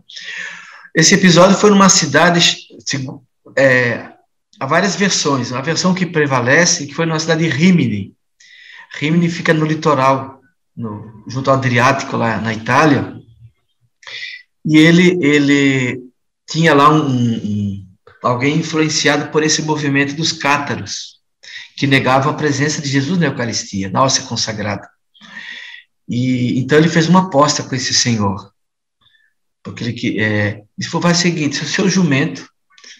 Esse 0.95 1.15
episódio 1.15 1.57
foi 1.57 1.71
numa 1.71 1.89
cidade, 1.89 2.55
é, 3.57 4.11
há 4.59 4.65
várias 4.67 4.95
versões, 4.95 5.51
a 5.51 5.61
versão 5.61 5.95
que 5.95 6.05
prevalece 6.05 6.85
que 6.85 6.93
foi 6.93 7.07
numa 7.07 7.19
cidade 7.19 7.43
de 7.43 7.49
Rimini. 7.49 8.13
Rimini 8.93 9.27
fica 9.27 9.51
no 9.51 9.65
litoral, 9.65 10.39
no, 10.77 11.23
junto 11.27 11.49
ao 11.49 11.57
Adriático, 11.57 12.15
lá 12.15 12.37
na 12.37 12.53
Itália, 12.53 13.15
e 14.63 14.77
ele, 14.77 15.17
ele 15.25 16.12
tinha 16.47 16.73
lá 16.73 16.89
um, 16.89 17.07
um, 17.07 17.87
alguém 18.21 18.57
influenciado 18.57 19.31
por 19.31 19.43
esse 19.43 19.61
movimento 19.61 20.15
dos 20.15 20.31
cátaros, 20.31 21.21
que 21.75 21.87
negavam 21.87 22.31
a 22.31 22.35
presença 22.35 22.81
de 22.81 22.89
Jesus 22.89 23.19
na 23.19 23.27
Eucaristia, 23.27 23.89
na 23.89 24.03
hóstia 24.03 24.25
consagrada. 24.25 24.87
E 26.07 26.59
então 26.59 26.77
ele 26.77 26.89
fez 26.89 27.07
uma 27.07 27.27
aposta 27.27 27.63
com 27.63 27.75
esse 27.75 27.93
senhor, 27.93 28.51
porque 29.63 29.83
ele 29.83 30.21
é, 30.21 30.63
ele 30.77 30.87
falou: 30.87 31.01
vai 31.01 31.13
o 31.13 31.15
seguinte, 31.15 31.55
se 31.55 31.63
o 31.63 31.67
seu 31.67 31.89
jumento 31.89 32.47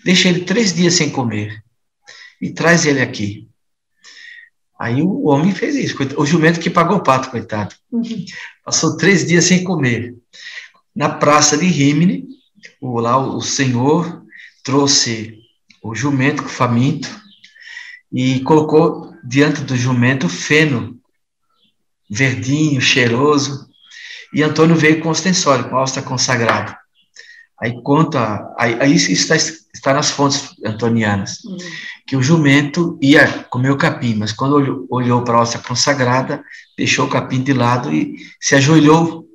deixa 0.04 0.30
ele 0.30 0.42
três 0.42 0.74
dias 0.74 0.94
sem 0.94 1.10
comer 1.10 1.62
e 2.42 2.52
traz 2.52 2.86
ele 2.86 3.02
aqui. 3.02 3.48
Aí 4.80 5.02
o 5.02 5.28
homem 5.28 5.54
fez 5.54 5.76
isso, 5.76 5.96
o 6.18 6.26
jumento 6.26 6.60
que 6.60 6.70
pagou 6.70 6.98
o 6.98 7.04
pato, 7.04 7.30
coitado. 7.30 7.76
Uhum. 7.92 8.26
Passou 8.66 8.98
três 8.98 9.26
dias 9.26 9.46
sem 9.46 9.64
comer. 9.64 10.16
Na 10.96 11.10
praça 11.10 11.58
de 11.58 11.66
Rimini, 11.66 12.28
o, 12.84 13.00
lá 13.00 13.18
o 13.18 13.42
senhor 13.42 14.22
trouxe 14.62 15.40
o 15.82 15.96
jumento 15.96 16.44
faminto 16.44 17.10
e 18.12 18.42
colocou 18.42 19.14
diante 19.24 19.62
do 19.62 19.78
jumento 19.78 20.28
feno, 20.28 21.00
verdinho, 22.10 22.82
cheiroso, 22.82 23.70
e 24.34 24.44
Antônio 24.44 24.76
veio 24.76 25.02
com 25.02 25.10
ostensório, 25.10 25.70
com 25.70 25.78
a 25.78 25.82
hóstia 25.82 26.02
consagrada. 26.02 26.78
Aí 27.62 27.82
conta, 27.82 28.54
aí, 28.58 28.76
aí 28.82 28.94
isso 28.94 29.12
está, 29.12 29.38
está 29.38 29.94
nas 29.94 30.10
fontes 30.10 30.54
antonianas, 30.66 31.42
uhum. 31.46 31.58
que 32.06 32.18
o 32.18 32.22
jumento 32.22 33.00
ia 33.02 33.46
comer 33.46 33.72
o 33.72 33.78
capim, 33.78 34.16
mas 34.16 34.34
quando 34.34 34.56
olhou, 34.56 34.86
olhou 34.90 35.22
para 35.24 35.38
a 35.38 35.42
hóstia 35.42 35.62
consagrada, 35.62 36.44
deixou 36.78 37.06
o 37.06 37.10
capim 37.10 37.42
de 37.42 37.54
lado 37.54 37.94
e 37.94 38.18
se 38.42 38.56
ajoelhou 38.56 39.26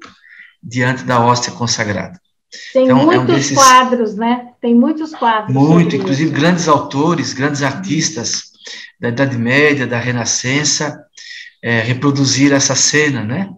diante 0.62 1.04
da 1.04 1.18
hóstia 1.18 1.52
consagrada. 1.52 2.20
Tem 2.72 2.84
então, 2.84 3.04
muitos 3.04 3.14
é 3.14 3.20
um 3.20 3.26
desses... 3.26 3.56
quadros, 3.56 4.14
né? 4.16 4.48
Tem 4.60 4.74
muitos 4.74 5.14
quadros. 5.14 5.54
Muito, 5.54 5.96
inclusive 5.96 6.30
isso. 6.30 6.40
grandes 6.40 6.68
autores, 6.68 7.32
grandes 7.32 7.62
artistas 7.62 8.52
da 8.98 9.08
Idade 9.08 9.36
Média, 9.36 9.86
da 9.86 9.98
Renascença, 9.98 10.98
é, 11.62 11.80
reproduziram 11.80 12.56
essa 12.56 12.74
cena, 12.74 13.22
né? 13.22 13.50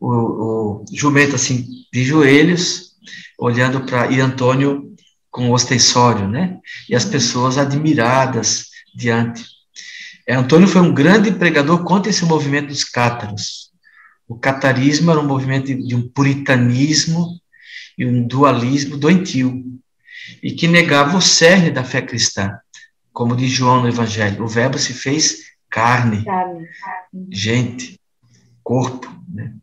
O, 0.00 0.82
o 0.82 0.84
jumento 0.92 1.36
assim 1.36 1.66
de 1.92 2.04
joelhos, 2.04 2.92
olhando 3.38 3.82
para 3.82 4.10
e 4.10 4.20
Antônio 4.20 4.92
com 5.30 5.48
o 5.48 5.54
ostensório, 5.54 6.28
né? 6.28 6.58
E 6.88 6.94
as 6.94 7.04
pessoas 7.04 7.56
admiradas 7.56 8.66
diante. 8.94 9.44
É, 10.26 10.34
Antônio 10.34 10.68
foi 10.68 10.82
um 10.82 10.92
grande 10.92 11.30
pregador 11.32 11.84
contra 11.84 12.10
esse 12.10 12.24
movimento 12.24 12.68
dos 12.68 12.84
cátaros. 12.84 13.70
O 14.28 14.36
catarismo 14.36 15.10
era 15.10 15.20
um 15.20 15.26
movimento 15.26 15.66
de, 15.66 15.86
de 15.86 15.94
um 15.94 16.08
puritanismo 16.08 17.40
e 17.96 18.06
um 18.06 18.26
dualismo 18.26 18.96
doentio, 18.96 19.62
e 20.42 20.52
que 20.52 20.66
negava 20.66 21.16
o 21.16 21.22
cerne 21.22 21.70
da 21.70 21.84
fé 21.84 22.02
cristã, 22.02 22.58
como 23.12 23.36
diz 23.36 23.50
João 23.50 23.82
no 23.82 23.88
Evangelho, 23.88 24.44
o 24.44 24.48
verbo 24.48 24.78
se 24.78 24.94
fez 24.94 25.52
carne, 25.68 26.24
carne. 26.24 26.68
gente, 27.30 28.00
corpo, 28.62 29.08
né? 29.28 29.54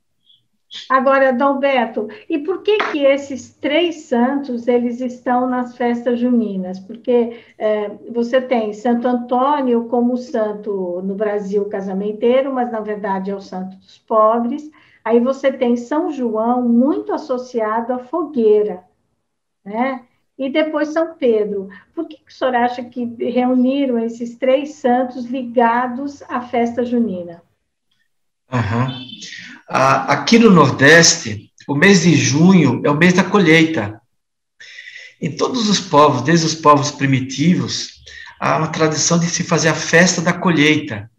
Agora, 0.87 1.33
Dom 1.33 1.59
Beto, 1.59 2.07
e 2.29 2.37
por 2.37 2.61
que 2.61 2.77
que 2.91 3.03
esses 3.03 3.49
três 3.55 4.01
santos 4.03 4.67
eles 4.67 5.01
estão 5.01 5.49
nas 5.49 5.75
festas 5.75 6.19
juninas? 6.19 6.79
Porque 6.79 7.39
é, 7.57 7.89
você 8.11 8.39
tem 8.39 8.71
Santo 8.71 9.07
Antônio 9.07 9.85
como 9.85 10.15
santo 10.15 11.01
no 11.03 11.15
Brasil 11.15 11.65
casamenteiro, 11.65 12.53
mas 12.53 12.71
na 12.71 12.81
verdade 12.81 13.31
é 13.31 13.35
o 13.35 13.41
santo 13.41 13.77
dos 13.77 13.97
pobres. 13.97 14.69
Aí 15.09 15.19
você 15.19 15.51
tem 15.51 15.75
São 15.75 16.13
João 16.13 16.61
muito 16.61 17.11
associado 17.11 17.91
à 17.91 17.97
fogueira, 17.97 18.83
né? 19.65 20.03
E 20.37 20.51
depois 20.51 20.89
São 20.89 21.15
Pedro. 21.15 21.67
Por 21.95 22.07
que, 22.07 22.17
que 22.17 22.31
o 22.31 22.31
senhor 22.31 22.53
acha 22.53 22.83
que 22.83 23.05
reuniram 23.17 23.97
esses 23.97 24.37
três 24.37 24.75
santos 24.75 25.25
ligados 25.25 26.21
à 26.29 26.41
festa 26.41 26.85
junina? 26.85 27.41
Uhum. 28.53 29.07
Aqui 29.67 30.37
no 30.37 30.51
Nordeste, 30.51 31.51
o 31.67 31.73
mês 31.73 32.03
de 32.03 32.13
junho 32.13 32.79
é 32.85 32.91
o 32.91 32.95
mês 32.95 33.13
da 33.13 33.23
colheita. 33.23 33.99
Em 35.19 35.35
todos 35.35 35.67
os 35.67 35.79
povos, 35.79 36.21
desde 36.21 36.45
os 36.45 36.53
povos 36.53 36.91
primitivos, 36.91 37.95
há 38.39 38.59
uma 38.59 38.67
tradição 38.67 39.17
de 39.17 39.25
se 39.25 39.43
fazer 39.43 39.69
a 39.69 39.73
festa 39.73 40.21
da 40.21 40.33
colheita. 40.33 41.09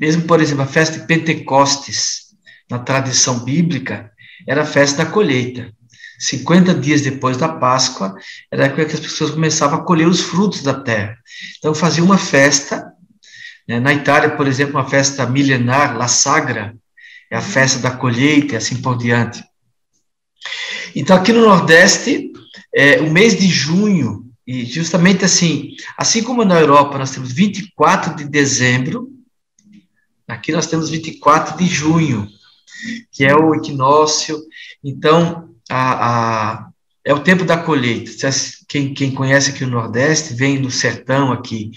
Mesmo, 0.00 0.22
por 0.22 0.40
exemplo, 0.40 0.62
a 0.62 0.66
festa 0.66 0.98
de 0.98 1.06
Pentecostes, 1.06 2.27
na 2.70 2.78
tradição 2.78 3.40
bíblica, 3.40 4.12
era 4.46 4.62
a 4.62 4.66
festa 4.66 5.04
da 5.04 5.10
colheita. 5.10 5.72
50 6.18 6.74
dias 6.74 7.02
depois 7.02 7.36
da 7.36 7.48
Páscoa, 7.48 8.14
era 8.50 8.68
que 8.68 8.80
as 8.80 9.00
pessoas 9.00 9.30
começavam 9.30 9.78
a 9.78 9.84
colher 9.84 10.08
os 10.08 10.20
frutos 10.20 10.62
da 10.62 10.74
terra. 10.74 11.16
Então, 11.58 11.74
fazia 11.74 12.02
uma 12.02 12.18
festa. 12.18 12.92
Né? 13.66 13.78
Na 13.78 13.92
Itália, 13.94 14.30
por 14.30 14.48
exemplo, 14.48 14.74
uma 14.74 14.88
festa 14.88 15.26
milenar, 15.26 15.96
La 15.96 16.08
Sagra, 16.08 16.74
é 17.30 17.36
a 17.36 17.40
festa 17.40 17.78
da 17.78 17.90
colheita 17.92 18.54
e 18.54 18.56
assim 18.56 18.82
por 18.82 18.98
diante. 18.98 19.44
Então, 20.94 21.16
aqui 21.16 21.32
no 21.32 21.42
Nordeste, 21.42 22.32
é, 22.74 23.00
o 23.00 23.10
mês 23.12 23.38
de 23.38 23.46
junho, 23.46 24.24
e 24.46 24.64
justamente 24.64 25.24
assim, 25.24 25.76
assim 25.96 26.22
como 26.22 26.44
na 26.44 26.58
Europa 26.58 26.98
nós 26.98 27.10
temos 27.10 27.30
24 27.30 28.16
de 28.16 28.24
dezembro, 28.24 29.08
aqui 30.26 30.50
nós 30.50 30.66
temos 30.66 30.90
24 30.90 31.56
de 31.58 31.66
junho 31.66 32.28
que 33.10 33.24
é 33.24 33.34
o 33.34 33.54
equinócio. 33.54 34.40
Então, 34.82 35.54
a, 35.68 36.08
a, 36.08 36.68
é 37.04 37.12
o 37.14 37.20
tempo 37.20 37.44
da 37.44 37.56
colheita. 37.56 38.10
Quem, 38.68 38.92
quem 38.92 39.14
conhece 39.14 39.50
aqui 39.50 39.64
o 39.64 39.70
Nordeste, 39.70 40.34
vem 40.34 40.60
do 40.60 40.70
sertão 40.70 41.32
aqui. 41.32 41.70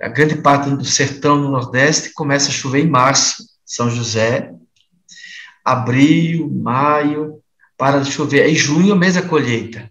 A 0.00 0.08
grande 0.08 0.36
parte 0.36 0.70
do 0.70 0.84
sertão 0.84 1.36
no 1.36 1.50
Nordeste 1.50 2.12
começa 2.12 2.48
a 2.48 2.52
chover 2.52 2.84
em 2.84 2.90
março, 2.90 3.44
São 3.64 3.90
José. 3.90 4.52
Abril, 5.64 6.50
maio, 6.50 7.40
para 7.76 8.00
de 8.00 8.10
chover. 8.10 8.42
Aí 8.42 8.54
junho 8.54 8.94
é 8.94 8.98
mês 8.98 9.14
da 9.14 9.22
colheita. 9.22 9.90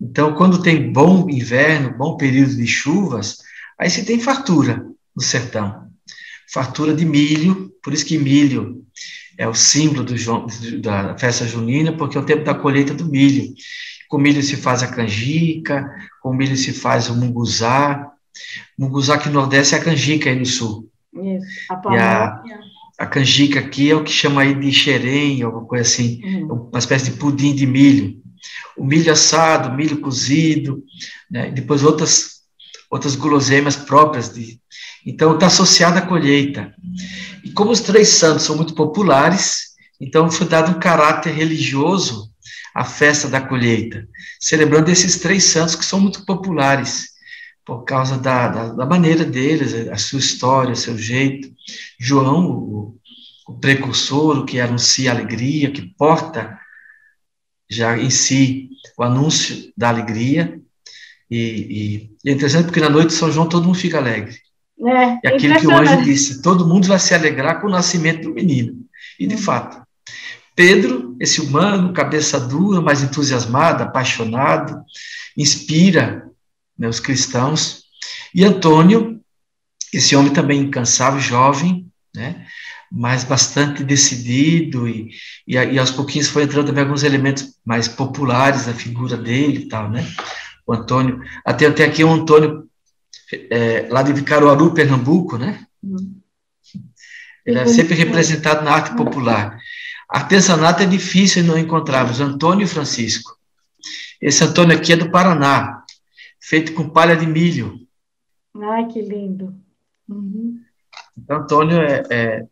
Então, 0.00 0.34
quando 0.34 0.62
tem 0.62 0.92
bom 0.92 1.28
inverno, 1.28 1.96
bom 1.96 2.16
período 2.16 2.56
de 2.56 2.66
chuvas, 2.66 3.38
aí 3.78 3.90
se 3.90 4.04
tem 4.04 4.18
fartura 4.18 4.86
no 5.14 5.22
sertão. 5.22 5.90
Fartura 6.52 6.94
de 6.94 7.04
milho, 7.04 7.70
por 7.82 7.92
isso 7.92 8.06
que 8.06 8.16
milho 8.16 8.79
é 9.40 9.48
o 9.48 9.54
símbolo 9.54 10.04
do, 10.04 10.14
da 10.82 11.16
festa 11.16 11.46
junina, 11.46 11.92
porque 11.94 12.18
é 12.18 12.20
o 12.20 12.26
tempo 12.26 12.44
da 12.44 12.54
colheita 12.54 12.92
do 12.92 13.06
milho. 13.06 13.54
Com 14.06 14.18
milho 14.18 14.42
se 14.42 14.54
faz 14.54 14.82
a 14.82 14.86
canjica, 14.86 15.90
com 16.22 16.34
milho 16.34 16.54
se 16.58 16.74
faz 16.74 17.08
o 17.08 17.16
munguzá. 17.16 18.06
Munguzá 18.78 19.14
aqui 19.14 19.28
no 19.28 19.40
Nordeste 19.40 19.74
é 19.74 19.78
a 19.78 19.82
canjica 19.82 20.28
aí 20.28 20.38
no 20.38 20.44
Sul. 20.44 20.90
Isso, 21.14 21.46
a 21.70 21.74
a, 21.74 22.42
a 22.98 23.06
canjica 23.06 23.60
aqui 23.60 23.90
é 23.90 23.96
o 23.96 24.04
que 24.04 24.12
chama 24.12 24.42
aí 24.42 24.54
de 24.54 24.70
xerém, 24.70 25.40
alguma 25.40 25.64
coisa 25.64 25.84
assim, 25.84 26.20
uhum. 26.22 26.68
uma 26.70 26.78
espécie 26.78 27.10
de 27.10 27.16
pudim 27.16 27.54
de 27.54 27.66
milho. 27.66 28.20
O 28.76 28.84
milho 28.84 29.10
assado, 29.10 29.74
milho 29.74 30.02
cozido, 30.02 30.84
né? 31.30 31.50
depois 31.50 31.82
outras, 31.82 32.39
outras 32.90 33.14
guloseimas 33.14 33.76
próprias. 33.76 34.34
De, 34.34 34.60
então, 35.06 35.34
está 35.34 35.46
associada 35.46 36.00
à 36.00 36.06
colheita. 36.06 36.74
E 37.44 37.50
como 37.52 37.70
os 37.70 37.80
três 37.80 38.08
santos 38.08 38.44
são 38.44 38.56
muito 38.56 38.74
populares, 38.74 39.70
então 40.00 40.30
foi 40.30 40.46
dado 40.46 40.72
um 40.72 40.80
caráter 40.80 41.32
religioso 41.32 42.30
à 42.74 42.84
festa 42.84 43.28
da 43.28 43.40
colheita, 43.40 44.06
celebrando 44.40 44.90
esses 44.90 45.18
três 45.18 45.44
santos 45.44 45.74
que 45.74 45.84
são 45.84 46.00
muito 46.00 46.24
populares, 46.24 47.10
por 47.64 47.84
causa 47.84 48.18
da, 48.18 48.48
da, 48.48 48.68
da 48.72 48.86
maneira 48.86 49.24
deles, 49.24 49.74
a 49.88 49.96
sua 49.96 50.18
história, 50.18 50.72
o 50.72 50.76
seu 50.76 50.96
jeito. 50.98 51.52
João, 51.98 52.50
o, 52.50 52.98
o 53.46 53.58
precursor, 53.58 54.38
o 54.38 54.44
que 54.44 54.60
anuncia 54.60 55.10
a 55.10 55.14
alegria, 55.14 55.70
que 55.70 55.82
porta 55.96 56.58
já 57.68 57.96
em 57.96 58.10
si 58.10 58.70
o 58.98 59.02
anúncio 59.02 59.72
da 59.76 59.88
alegria. 59.88 60.60
E, 61.30 62.10
e, 62.24 62.28
é 62.28 62.32
interessante 62.32 62.64
porque 62.64 62.80
na 62.80 62.90
noite 62.90 63.08
de 63.08 63.14
São 63.14 63.30
João 63.30 63.48
todo 63.48 63.64
mundo 63.64 63.78
fica 63.78 63.98
alegre. 63.98 64.36
É, 64.86 65.28
é 65.28 65.34
aquilo 65.34 65.58
que 65.60 65.66
o 65.66 65.76
anjo 65.76 66.02
disse: 66.02 66.42
todo 66.42 66.66
mundo 66.66 66.88
vai 66.88 66.98
se 66.98 67.14
alegrar 67.14 67.60
com 67.60 67.68
o 67.68 67.70
nascimento 67.70 68.22
do 68.22 68.34
menino. 68.34 68.74
E 69.18 69.26
de 69.26 69.34
hum. 69.34 69.38
fato, 69.38 69.80
Pedro, 70.56 71.16
esse 71.20 71.40
humano, 71.40 71.92
cabeça 71.92 72.40
dura, 72.40 72.80
mas 72.80 73.02
entusiasmado, 73.02 73.82
apaixonado, 73.82 74.82
inspira 75.36 76.26
né, 76.78 76.88
os 76.88 76.98
cristãos. 76.98 77.84
E 78.34 78.44
Antônio, 78.44 79.20
esse 79.92 80.16
homem 80.16 80.32
também 80.32 80.60
incansável, 80.60 81.20
jovem, 81.20 81.86
né, 82.14 82.46
mas 82.90 83.22
bastante 83.22 83.84
decidido, 83.84 84.88
e, 84.88 85.10
e, 85.46 85.54
e 85.54 85.78
aos 85.78 85.90
pouquinhos 85.90 86.28
foi 86.28 86.42
entrando 86.42 86.66
também 86.66 86.82
alguns 86.82 87.04
elementos 87.04 87.54
mais 87.64 87.86
populares 87.86 88.66
da 88.66 88.74
figura 88.74 89.16
dele 89.16 89.60
e 89.60 89.68
tal, 89.68 89.88
né? 89.88 90.04
O 90.70 90.72
Antônio, 90.72 91.20
até, 91.44 91.66
até 91.66 91.84
aqui 91.84 92.04
o 92.04 92.12
Antônio 92.12 92.70
é, 93.50 93.88
lá 93.90 94.04
de 94.04 94.22
Caruaru, 94.22 94.72
Pernambuco, 94.72 95.36
né? 95.36 95.66
Ele 97.44 97.58
é 97.58 97.66
sempre 97.66 97.96
representado 97.96 98.64
na 98.64 98.70
arte 98.70 98.96
popular. 98.96 99.58
Artesanato 100.08 100.84
é 100.84 100.86
difícil 100.86 101.42
não 101.42 101.58
encontrarmos, 101.58 102.20
Antônio 102.20 102.62
e 102.62 102.68
Francisco. 102.68 103.36
Esse 104.20 104.44
Antônio 104.44 104.76
aqui 104.76 104.92
é 104.92 104.96
do 104.96 105.10
Paraná, 105.10 105.82
feito 106.40 106.72
com 106.72 106.88
palha 106.88 107.16
de 107.16 107.26
milho. 107.26 107.74
Ai, 108.54 108.86
que 108.86 109.02
lindo. 109.02 109.52
Uhum. 110.08 110.60
Então, 111.18 111.38
Antônio 111.38 111.80
é, 111.80 112.02
é, 112.10 112.46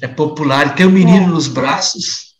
é 0.00 0.08
popular, 0.08 0.74
tem 0.74 0.86
o 0.86 0.88
um 0.88 0.92
menino 0.92 1.24
é. 1.24 1.28
nos 1.28 1.48
braços, 1.48 2.34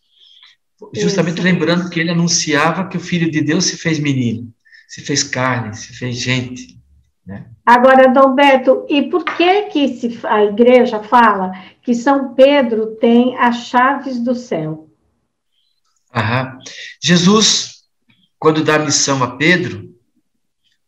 justamente 0.91 1.35
Isso. 1.35 1.43
lembrando 1.43 1.87
que 1.87 1.99
ele 1.99 2.09
anunciava 2.09 2.87
que 2.87 2.97
o 2.97 2.99
Filho 2.99 3.29
de 3.29 3.41
Deus 3.41 3.65
se 3.65 3.77
fez 3.77 3.99
menino, 3.99 4.51
se 4.93 5.01
fez 5.01 5.23
carne, 5.23 5.75
se 5.75 5.91
fez 5.91 6.17
gente. 6.17 6.79
Né? 7.25 7.47
Agora, 7.65 8.13
Dom 8.13 8.35
Beto, 8.35 8.85
e 8.87 9.09
por 9.09 9.25
que, 9.25 9.63
que 9.63 9.87
se, 9.87 10.19
a 10.23 10.43
igreja 10.43 11.01
fala 11.01 11.51
que 11.81 11.95
São 11.95 12.35
Pedro 12.35 12.95
tem 12.97 13.35
as 13.39 13.65
chaves 13.65 14.19
do 14.19 14.35
céu? 14.35 14.87
Aham. 16.13 16.59
Jesus, 17.01 17.85
quando 18.37 18.63
dá 18.63 18.77
missão 18.77 19.23
a 19.23 19.35
Pedro, 19.35 19.95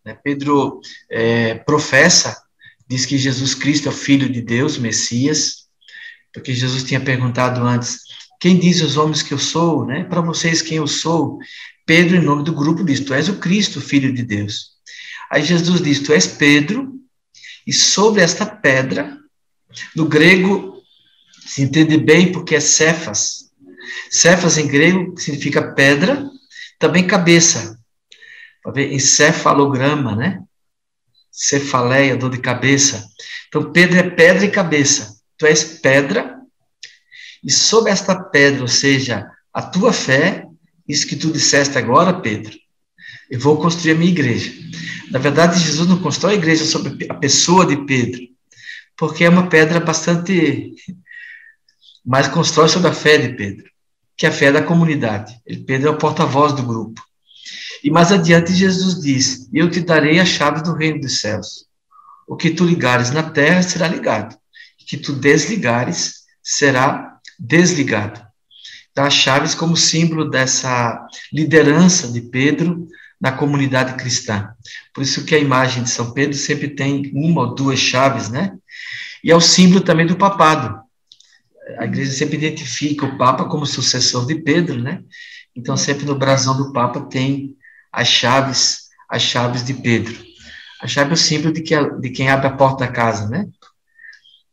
né, 0.06 0.16
Pedro 0.24 0.82
é, 1.10 1.56
professa, 1.56 2.44
diz 2.88 3.08
que 3.08 3.18
Jesus 3.18 3.56
Cristo 3.56 3.88
é 3.88 3.92
o 3.92 3.96
Filho 3.96 4.32
de 4.32 4.44
Deus, 4.44 4.78
Messias, 4.78 5.68
porque 6.32 6.54
Jesus 6.54 6.84
tinha 6.84 7.02
perguntado 7.02 7.62
antes, 7.62 8.02
quem 8.40 8.60
diz 8.60 8.82
os 8.82 8.98
homens 8.98 9.24
que 9.24 9.34
eu 9.34 9.40
sou, 9.40 9.84
né? 9.84 10.04
Para 10.04 10.22
vocês 10.22 10.62
quem 10.62 10.78
eu 10.78 10.86
sou? 10.86 11.40
Pedro, 11.86 12.18
em 12.18 12.22
nome 12.22 12.44
do 12.44 12.54
grupo, 12.54 12.84
diz: 12.84 13.00
Tu 13.00 13.14
és 13.14 13.30
o 13.30 13.38
Cristo, 13.38 13.80
Filho 13.80 14.14
de 14.14 14.24
Deus. 14.24 14.72
Aí 15.30 15.44
Jesus 15.44 15.82
diz: 15.82 16.00
Tu 16.00 16.14
és 16.14 16.28
Pedro, 16.28 16.94
e 17.66 17.74
sobre 17.74 18.22
esta 18.22 18.46
pedra, 18.46 19.18
no 19.96 20.06
grego, 20.08 20.82
se 21.46 21.62
entende 21.62 21.98
bem 21.98 22.32
porque 22.32 22.56
é 22.56 22.60
Cefas. 22.60 23.52
Cefas 24.10 24.58
em 24.58 24.68
grego 24.68 25.18
significa 25.18 25.74
pedra, 25.74 26.30
também 26.80 27.06
cabeça. 27.06 27.80
Encefalograma, 28.76 30.16
né? 30.16 30.42
Cefaleia, 31.32 32.16
dor 32.16 32.32
de 32.32 32.40
cabeça. 32.40 33.06
Então, 33.48 33.72
Pedro 33.72 34.00
é 34.00 34.10
pedra 34.10 34.46
e 34.46 34.52
cabeça. 34.52 35.20
Tu 35.38 35.46
és 35.46 35.64
pedra, 35.64 36.36
e 37.44 37.52
sobre 37.52 37.92
esta 37.92 38.16
pedra, 38.16 38.62
ou 38.62 38.68
seja, 38.68 39.30
a 39.54 39.62
tua 39.62 39.94
fé, 39.94 40.45
isso 40.88 41.08
que 41.08 41.16
tu 41.16 41.32
disseste 41.32 41.78
agora, 41.78 42.14
Pedro, 42.14 42.54
eu 43.30 43.40
vou 43.40 43.58
construir 43.58 43.92
a 43.92 43.96
minha 43.96 44.12
igreja. 44.12 44.52
Na 45.12 45.20
verdade, 45.20 45.60
Jesus 45.60 45.88
não 45.88 46.02
constrói 46.02 46.34
a 46.34 46.38
igreja 46.38 46.66
sobre 46.66 47.08
a 47.10 47.14
pessoa 47.16 47.66
de 47.66 47.78
Pedro, 47.86 48.22
porque 48.98 49.24
é 49.24 49.30
uma 49.30 49.48
pedra 49.48 49.80
bastante. 49.80 50.74
Mas 52.06 52.28
constrói 52.28 52.70
sobre 52.70 52.90
a 52.90 52.94
fé 52.94 53.18
de 53.18 53.30
Pedro, 53.36 53.66
que 54.16 54.26
é 54.26 54.30
a 54.30 54.32
fé 54.32 54.52
da 54.52 54.62
comunidade. 54.62 55.36
Pedro 55.66 55.90
é 55.90 55.92
o 55.92 55.98
porta-voz 55.98 56.54
do 56.54 56.64
grupo. 56.64 57.02
E 57.84 57.90
mais 57.92 58.12
adiante, 58.12 58.54
Jesus 58.54 59.02
diz: 59.02 59.50
Eu 59.54 59.70
te 59.70 59.80
darei 59.80 60.20
a 60.20 60.26
chave 60.26 60.64
do 60.64 60.74
reino 60.74 61.00
dos 61.00 61.20
céus. 61.20 61.66
O 62.28 62.36
que 62.36 62.50
tu 62.50 62.66
ligares 62.66 63.12
na 63.12 63.24
terra 63.24 63.62
será 63.62 63.88
ligado, 63.88 64.34
o 64.34 64.86
que 64.86 64.98
tu 64.98 65.14
desligares 65.14 66.26
será 66.42 67.20
desligado. 67.40 68.25
Então, 68.96 69.04
as 69.04 69.14
chaves 69.14 69.54
como 69.54 69.76
símbolo 69.76 70.30
dessa 70.30 71.06
liderança 71.34 72.08
de 72.08 72.22
Pedro 72.22 72.88
na 73.20 73.30
comunidade 73.30 73.96
cristã. 73.96 74.54
Por 74.94 75.04
isso 75.04 75.26
que 75.26 75.36
a 75.36 75.38
imagem 75.38 75.84
de 75.84 75.90
São 75.90 76.14
Pedro 76.14 76.38
sempre 76.38 76.70
tem 76.70 77.12
uma 77.14 77.42
ou 77.42 77.54
duas 77.54 77.78
chaves, 77.78 78.30
né? 78.30 78.56
E 79.22 79.30
é 79.30 79.36
o 79.36 79.42
símbolo 79.42 79.82
também 79.82 80.08
do 80.08 80.16
papado. 80.16 80.80
A 81.78 81.84
igreja 81.84 82.14
sempre 82.14 82.38
identifica 82.38 83.06
o 83.06 83.18
Papa 83.18 83.44
como 83.44 83.66
sucessor 83.66 84.26
de 84.26 84.36
Pedro, 84.36 84.82
né? 84.82 85.04
Então, 85.54 85.76
sempre 85.76 86.06
no 86.06 86.16
brasão 86.16 86.56
do 86.56 86.72
Papa 86.72 87.02
tem 87.02 87.54
as 87.92 88.08
chaves, 88.08 88.84
as 89.10 89.22
chaves 89.22 89.66
de 89.66 89.74
Pedro. 89.74 90.16
A 90.82 90.88
chave 90.88 91.10
é 91.10 91.14
o 91.16 91.18
símbolo 91.18 91.54
de, 91.54 91.62
que, 91.62 91.76
de 92.00 92.10
quem 92.12 92.30
abre 92.30 92.48
a 92.48 92.56
porta 92.56 92.86
da 92.86 92.92
casa, 92.94 93.28
né? 93.28 93.46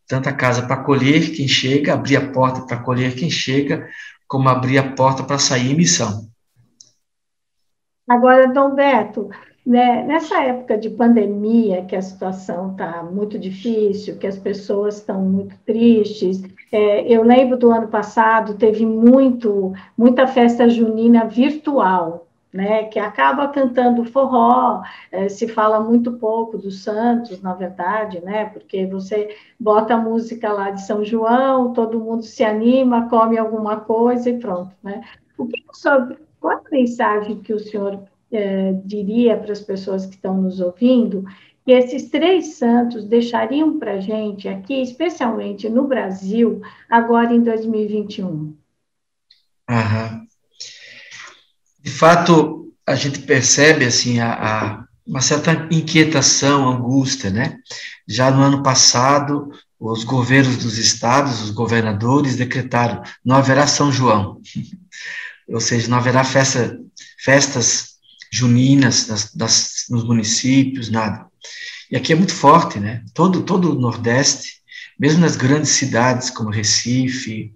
Tanto 0.08 0.28
a 0.28 0.32
casa 0.32 0.62
para 0.62 0.74
acolher 0.74 1.30
quem 1.30 1.46
chega, 1.46 1.94
abrir 1.94 2.16
a 2.16 2.32
porta 2.32 2.62
para 2.62 2.76
acolher 2.76 3.14
quem 3.14 3.30
chega, 3.30 3.88
como 4.32 4.48
abrir 4.48 4.78
a 4.78 4.92
porta 4.94 5.22
para 5.22 5.38
sair 5.38 5.72
em 5.72 5.76
missão. 5.76 6.26
Agora, 8.08 8.50
Dom 8.50 8.74
Beto, 8.74 9.28
né, 9.64 10.02
nessa 10.04 10.42
época 10.42 10.78
de 10.78 10.88
pandemia, 10.88 11.84
que 11.84 11.94
a 11.94 12.00
situação 12.00 12.72
está 12.72 13.02
muito 13.02 13.38
difícil, 13.38 14.16
que 14.16 14.26
as 14.26 14.38
pessoas 14.38 14.96
estão 14.96 15.20
muito 15.20 15.54
tristes, 15.66 16.42
é, 16.72 17.06
eu 17.14 17.22
lembro 17.22 17.58
do 17.58 17.70
ano 17.70 17.88
passado, 17.88 18.54
teve 18.54 18.86
muito, 18.86 19.74
muita 19.98 20.26
festa 20.26 20.66
junina 20.66 21.26
virtual, 21.26 22.26
né, 22.52 22.84
que 22.84 22.98
acaba 22.98 23.48
cantando 23.48 24.04
forró, 24.04 24.82
é, 25.10 25.28
se 25.28 25.48
fala 25.48 25.80
muito 25.80 26.12
pouco 26.12 26.58
dos 26.58 26.82
santos, 26.82 27.40
na 27.40 27.54
verdade, 27.54 28.20
né, 28.20 28.46
porque 28.46 28.86
você 28.86 29.34
bota 29.58 29.94
a 29.94 29.98
música 29.98 30.52
lá 30.52 30.70
de 30.70 30.82
São 30.86 31.04
João, 31.04 31.72
todo 31.72 32.00
mundo 32.00 32.22
se 32.22 32.44
anima, 32.44 33.08
come 33.08 33.38
alguma 33.38 33.80
coisa 33.80 34.28
e 34.28 34.38
pronto, 34.38 34.74
né. 34.82 35.02
O 35.38 35.46
que 35.46 35.62
senhor 35.72 36.16
qual 36.38 36.58
a 36.58 36.70
mensagem 36.70 37.40
que 37.40 37.54
o 37.54 37.58
senhor 37.58 38.02
eh, 38.30 38.72
diria 38.84 39.36
para 39.36 39.52
as 39.52 39.60
pessoas 39.60 40.04
que 40.04 40.16
estão 40.16 40.42
nos 40.42 40.60
ouvindo 40.60 41.24
que 41.64 41.70
esses 41.70 42.10
três 42.10 42.54
santos 42.56 43.04
deixariam 43.04 43.78
para 43.78 43.92
a 43.92 44.00
gente 44.00 44.48
aqui, 44.48 44.82
especialmente 44.82 45.68
no 45.68 45.86
Brasil, 45.86 46.60
agora 46.90 47.32
em 47.32 47.40
2021? 47.40 48.56
Aham. 49.68 50.26
De 51.82 51.90
fato, 51.90 52.72
a 52.86 52.94
gente 52.94 53.20
percebe 53.20 53.84
assim 53.84 54.20
a, 54.20 54.32
a, 54.32 54.84
uma 55.06 55.20
certa 55.20 55.68
inquietação, 55.70 56.68
angústia, 56.68 57.30
né? 57.30 57.58
Já 58.06 58.30
no 58.30 58.42
ano 58.42 58.62
passado, 58.62 59.50
os 59.78 60.04
governos 60.04 60.58
dos 60.58 60.78
estados, 60.78 61.40
os 61.42 61.50
governadores 61.50 62.36
decretaram: 62.36 63.02
não 63.24 63.36
haverá 63.36 63.66
São 63.66 63.90
João 63.90 64.40
ou 65.48 65.60
seja, 65.60 65.88
não 65.88 65.98
haverá 65.98 66.24
festa, 66.24 66.78
festas 67.22 67.92
juninas 68.32 69.06
das, 69.06 69.34
das, 69.34 69.84
nos 69.90 70.04
municípios, 70.04 70.88
nada. 70.88 71.26
E 71.90 71.96
aqui 71.96 72.12
é 72.12 72.16
muito 72.16 72.34
forte, 72.34 72.80
né? 72.80 73.04
Todo, 73.12 73.42
todo 73.42 73.72
o 73.72 73.80
Nordeste, 73.80 74.62
mesmo 74.98 75.20
nas 75.20 75.36
grandes 75.36 75.72
cidades 75.72 76.30
como 76.30 76.50
Recife, 76.50 77.52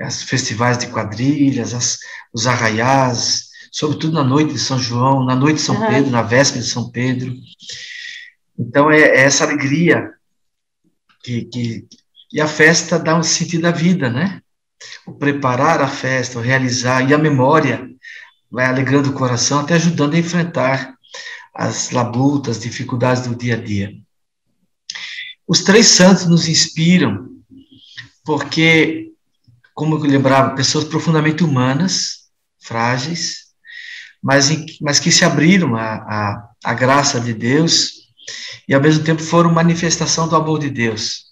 os 0.00 0.22
festivais 0.22 0.78
de 0.78 0.88
quadrilhas, 0.88 1.72
as, 1.72 1.98
os 2.32 2.46
arraiás, 2.46 3.45
sobretudo 3.70 4.14
na 4.14 4.24
noite 4.24 4.52
de 4.52 4.58
São 4.58 4.78
João, 4.78 5.24
na 5.24 5.36
noite 5.36 5.56
de 5.56 5.62
São 5.62 5.80
uhum. 5.80 5.86
Pedro, 5.86 6.10
na 6.10 6.22
véspera 6.22 6.62
de 6.62 6.70
São 6.70 6.90
Pedro. 6.90 7.34
Então, 8.58 8.90
é, 8.90 9.00
é 9.00 9.20
essa 9.20 9.44
alegria 9.44 10.10
que, 11.22 11.44
que, 11.44 11.86
e 12.32 12.40
a 12.40 12.48
festa 12.48 12.98
dá 12.98 13.16
um 13.16 13.22
sentido 13.22 13.66
à 13.66 13.70
vida, 13.70 14.10
né? 14.10 14.40
o 15.06 15.12
preparar 15.12 15.80
a 15.80 15.88
festa, 15.88 16.38
o 16.38 16.42
realizar, 16.42 17.08
e 17.08 17.14
a 17.14 17.18
memória 17.18 17.88
vai 18.50 18.66
alegrando 18.66 19.10
o 19.10 19.14
coração, 19.14 19.60
até 19.60 19.74
ajudando 19.74 20.14
a 20.14 20.18
enfrentar 20.18 20.94
as 21.54 21.90
labutas, 21.90 22.60
dificuldades 22.60 23.26
do 23.26 23.34
dia 23.34 23.54
a 23.54 23.62
dia. 23.62 23.92
Os 25.46 25.62
três 25.62 25.86
santos 25.88 26.26
nos 26.26 26.48
inspiram, 26.48 27.28
porque, 28.24 29.12
como 29.74 29.96
eu 29.96 30.00
lembrava, 30.00 30.54
pessoas 30.54 30.84
profundamente 30.84 31.42
humanas, 31.42 32.28
frágeis, 32.58 33.45
mas, 34.22 34.50
mas 34.80 34.98
que 34.98 35.10
se 35.10 35.24
abriram 35.24 35.76
à 35.76 36.74
graça 36.74 37.20
de 37.20 37.32
Deus 37.32 37.92
e, 38.68 38.74
ao 38.74 38.80
mesmo 38.80 39.04
tempo, 39.04 39.22
foram 39.22 39.52
manifestação 39.52 40.28
do 40.28 40.36
amor 40.36 40.58
de 40.58 40.70
Deus 40.70 41.26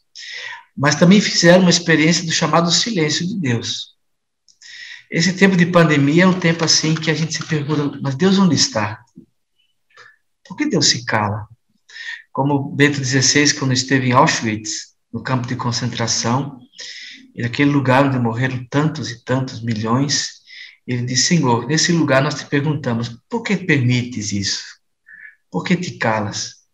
mas 0.76 0.96
também 0.96 1.20
fizeram 1.20 1.62
uma 1.62 1.70
experiência 1.70 2.24
do 2.24 2.32
chamado 2.32 2.70
silêncio 2.70 3.26
de 3.26 3.38
Deus. 3.38 3.94
Esse 5.10 5.32
tempo 5.32 5.56
de 5.56 5.66
pandemia 5.66 6.24
é 6.24 6.26
um 6.26 6.38
tempo 6.38 6.64
assim 6.64 6.94
que 6.94 7.10
a 7.10 7.14
gente 7.14 7.34
se 7.34 7.44
pergunta, 7.46 7.98
mas 8.02 8.16
Deus 8.16 8.38
onde 8.38 8.56
está? 8.56 9.04
Por 10.46 10.56
que 10.56 10.66
Deus 10.66 10.86
se 10.86 11.04
cala? 11.04 11.46
Como 12.32 12.70
Bento 12.70 13.02
XVI, 13.02 13.54
quando 13.54 13.72
esteve 13.72 14.08
em 14.08 14.12
Auschwitz, 14.12 14.94
no 15.12 15.22
campo 15.22 15.46
de 15.46 15.54
concentração, 15.54 16.58
e 17.34 17.42
naquele 17.42 17.70
lugar 17.70 18.06
onde 18.06 18.18
morreram 18.18 18.66
tantos 18.68 19.10
e 19.10 19.24
tantos 19.24 19.62
milhões, 19.62 20.42
ele 20.86 21.02
disse, 21.06 21.28
Senhor, 21.28 21.66
nesse 21.66 21.92
lugar 21.92 22.22
nós 22.22 22.34
te 22.34 22.46
perguntamos, 22.46 23.20
por 23.28 23.42
que 23.42 23.56
permites 23.56 24.32
isso? 24.32 24.64
Por 25.50 25.64
que 25.64 25.76
te 25.76 25.92
calas? 25.92 26.64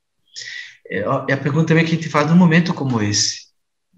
É, 0.88 0.98
é 1.28 1.32
a 1.32 1.36
pergunta 1.36 1.68
também 1.68 1.84
que 1.84 1.92
a 1.92 1.94
gente 1.94 2.08
faz 2.08 2.28
num 2.28 2.36
momento 2.36 2.74
como 2.74 3.00
esse 3.00 3.50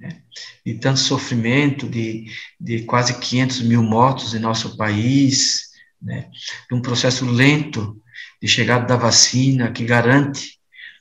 né? 0.03 0.21
de 0.67 0.75
tanto 0.75 0.99
sofrimento, 0.99 1.89
de, 1.89 2.27
de 2.61 2.83
quase 2.83 3.19
500 3.19 3.63
mil 3.63 3.83
mortos 3.83 4.35
em 4.35 4.41
nosso 4.41 4.77
país, 4.77 5.71
né? 6.01 6.29
de 6.69 6.77
um 6.77 6.83
processo 6.83 7.25
lento 7.25 7.97
de 8.41 8.49
chegada 8.49 8.85
da 8.85 8.97
vacina 8.97 9.71
que 9.71 9.85
garante 9.85 10.59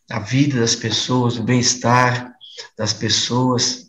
a 0.09 0.20
vida 0.20 0.59
das 0.59 0.76
pessoas, 0.76 1.38
o 1.38 1.43
bem-estar 1.43 2.32
das 2.78 2.93
pessoas. 2.93 3.88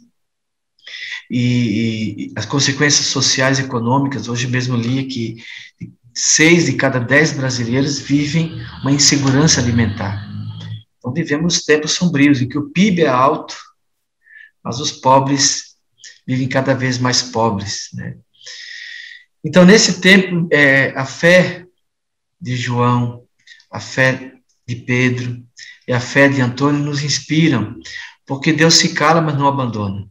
E, 1.35 2.26
e, 2.26 2.33
as 2.37 2.45
consequências 2.45 3.07
sociais 3.07 3.59
e 3.59 3.62
econômicas, 3.62 4.28
hoje 4.28 4.47
mesmo 4.47 4.76
li 4.76 5.07
que 5.07 5.43
seis 6.14 6.66
de 6.66 6.74
cada 6.74 6.99
dez 6.99 7.33
brasileiros 7.33 7.99
vivem 7.99 8.53
uma 8.83 8.93
insegurança 8.93 9.59
alimentar. 9.59 10.28
Então, 10.99 11.11
vivemos 11.11 11.64
tempos 11.64 11.93
sombrios 11.93 12.43
em 12.43 12.49
que 12.49 12.59
o 12.59 12.68
PIB 12.68 13.05
é 13.05 13.09
alto, 13.09 13.57
mas 14.62 14.78
os 14.78 14.93
pobres 14.93 15.74
vivem 16.26 16.47
cada 16.47 16.74
vez 16.74 16.99
mais 16.99 17.22
pobres. 17.22 17.89
Né? 17.95 18.18
Então, 19.43 19.64
nesse 19.64 20.03
tempo, 20.03 20.47
é, 20.53 20.91
a 20.91 21.07
fé 21.07 21.64
de 22.39 22.57
João, 22.57 23.24
a 23.70 23.80
fé 23.80 24.35
de 24.68 24.76
Pedro 24.76 25.43
e 25.89 25.95
a 25.95 25.99
fé 25.99 26.28
de 26.28 26.43
Antônio 26.43 26.85
nos 26.85 27.03
inspiram, 27.03 27.74
porque 28.26 28.53
Deus 28.53 28.74
se 28.74 28.93
cala, 28.93 29.22
mas 29.22 29.39
não 29.39 29.49
abandona. 29.49 30.07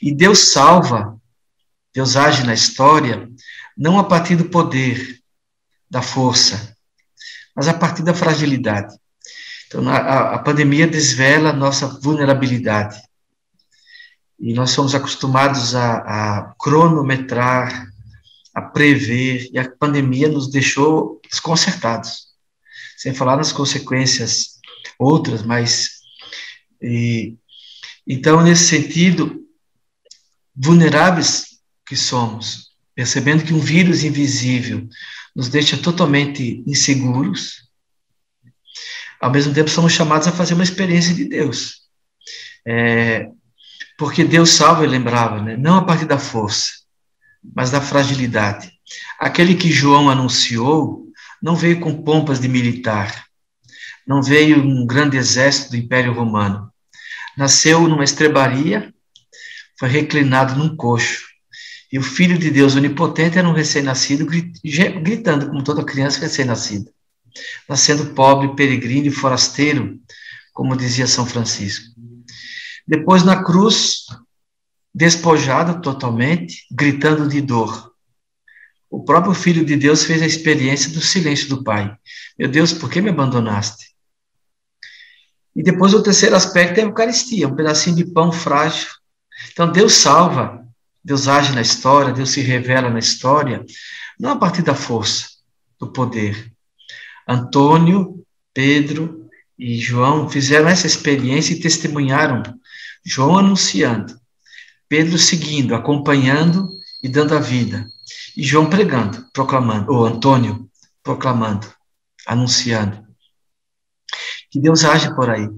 E 0.00 0.14
Deus 0.14 0.50
salva, 0.52 1.20
Deus 1.92 2.16
age 2.16 2.44
na 2.44 2.54
história, 2.54 3.28
não 3.76 3.98
a 3.98 4.04
partir 4.04 4.36
do 4.36 4.46
poder, 4.46 5.20
da 5.90 6.00
força, 6.00 6.76
mas 7.54 7.68
a 7.68 7.74
partir 7.74 8.02
da 8.02 8.14
fragilidade. 8.14 8.94
Então, 9.66 9.88
a, 9.88 10.34
a 10.34 10.38
pandemia 10.38 10.86
desvela 10.86 11.50
a 11.50 11.52
nossa 11.52 11.86
vulnerabilidade. 11.86 13.00
E 14.38 14.54
nós 14.54 14.70
somos 14.70 14.94
acostumados 14.94 15.74
a, 15.74 15.96
a 15.98 16.54
cronometrar, 16.58 17.86
a 18.54 18.62
prever, 18.62 19.48
e 19.52 19.58
a 19.58 19.70
pandemia 19.70 20.28
nos 20.28 20.50
deixou 20.50 21.20
desconcertados. 21.30 22.30
Sem 22.96 23.14
falar 23.14 23.36
nas 23.36 23.52
consequências 23.52 24.58
outras, 24.98 25.42
mas. 25.42 26.00
E, 26.82 27.36
então, 28.06 28.42
nesse 28.42 28.64
sentido, 28.64 29.40
vulneráveis 30.54 31.60
que 31.86 31.96
somos, 31.96 32.70
percebendo 32.94 33.44
que 33.44 33.54
um 33.54 33.60
vírus 33.60 34.04
invisível 34.04 34.88
nos 35.34 35.48
deixa 35.48 35.76
totalmente 35.76 36.62
inseguros, 36.66 37.68
ao 39.20 39.30
mesmo 39.30 39.52
tempo 39.52 39.70
somos 39.70 39.92
chamados 39.92 40.26
a 40.26 40.32
fazer 40.32 40.54
uma 40.54 40.64
experiência 40.64 41.14
de 41.14 41.24
Deus. 41.24 41.82
É, 42.66 43.28
porque 43.98 44.24
Deus 44.24 44.50
salva, 44.50 44.82
ele 44.82 44.92
lembrava, 44.92 45.42
né? 45.42 45.56
não 45.56 45.76
a 45.76 45.84
partir 45.84 46.06
da 46.06 46.18
força, 46.18 46.72
mas 47.54 47.70
da 47.70 47.80
fragilidade. 47.80 48.72
Aquele 49.18 49.54
que 49.54 49.70
João 49.70 50.08
anunciou 50.08 51.06
não 51.42 51.54
veio 51.54 51.80
com 51.80 52.02
pompas 52.02 52.40
de 52.40 52.48
militar, 52.48 53.26
não 54.06 54.22
veio 54.22 54.62
um 54.62 54.86
grande 54.86 55.16
exército 55.16 55.70
do 55.70 55.76
Império 55.76 56.12
Romano. 56.12 56.72
Nasceu 57.36 57.86
numa 57.86 58.04
estrebaria, 58.04 58.92
foi 59.80 59.88
reclinado 59.88 60.54
num 60.54 60.76
coxo. 60.76 61.24
E 61.92 61.98
o 61.98 62.02
Filho 62.02 62.38
de 62.38 62.52
Deus 62.52 62.76
onipotente 62.76 63.36
era 63.36 63.48
um 63.48 63.52
recém-nascido, 63.52 64.24
gritando 65.02 65.48
como 65.48 65.64
toda 65.64 65.84
criança 65.84 66.20
recém-nascida 66.20 66.88
nascendo 67.68 68.14
pobre, 68.14 68.54
peregrino 68.54 69.06
e 69.06 69.10
forasteiro, 69.10 69.98
como 70.52 70.76
dizia 70.76 71.06
São 71.06 71.26
Francisco. 71.26 71.94
Depois, 72.86 73.22
na 73.22 73.42
cruz, 73.42 74.06
despojado 74.94 75.80
totalmente, 75.80 76.66
gritando 76.70 77.28
de 77.28 77.40
dor. 77.40 77.92
O 78.90 79.04
próprio 79.04 79.34
Filho 79.34 79.64
de 79.64 79.76
Deus 79.76 80.04
fez 80.04 80.20
a 80.20 80.26
experiência 80.26 80.90
do 80.90 81.00
silêncio 81.00 81.48
do 81.48 81.62
Pai. 81.62 81.96
Meu 82.36 82.48
Deus, 82.48 82.72
por 82.72 82.90
que 82.90 83.00
me 83.00 83.10
abandonaste? 83.10 83.90
E 85.54 85.62
depois 85.62 85.94
o 85.94 86.02
terceiro 86.02 86.34
aspecto 86.34 86.78
é 86.78 86.82
a 86.82 86.86
Eucaristia, 86.86 87.46
um 87.46 87.54
pedacinho 87.54 87.96
de 87.96 88.04
pão 88.04 88.32
frágil. 88.32 88.88
Então 89.52 89.70
Deus 89.70 89.94
salva, 89.94 90.64
Deus 91.04 91.28
age 91.28 91.52
na 91.52 91.62
história, 91.62 92.12
Deus 92.12 92.30
se 92.30 92.40
revela 92.40 92.90
na 92.90 92.98
história, 92.98 93.64
não 94.18 94.30
a 94.32 94.36
partir 94.36 94.62
da 94.62 94.74
força, 94.74 95.28
do 95.78 95.90
poder, 95.90 96.52
Antônio, 97.26 98.24
Pedro 98.52 99.28
e 99.58 99.78
João 99.78 100.28
fizeram 100.28 100.68
essa 100.68 100.86
experiência 100.86 101.54
e 101.54 101.60
testemunharam. 101.60 102.42
João 103.04 103.38
anunciando, 103.38 104.18
Pedro 104.88 105.16
seguindo, 105.16 105.74
acompanhando 105.74 106.68
e 107.02 107.08
dando 107.08 107.34
a 107.34 107.40
vida. 107.40 107.86
E 108.36 108.42
João 108.42 108.68
pregando, 108.68 109.26
proclamando, 109.32 109.92
ou 109.92 110.04
Antônio 110.04 110.68
proclamando, 111.02 111.72
anunciando. 112.26 113.02
Que 114.50 114.60
Deus 114.60 114.84
age 114.84 115.14
por 115.14 115.30
aí. 115.30 115.48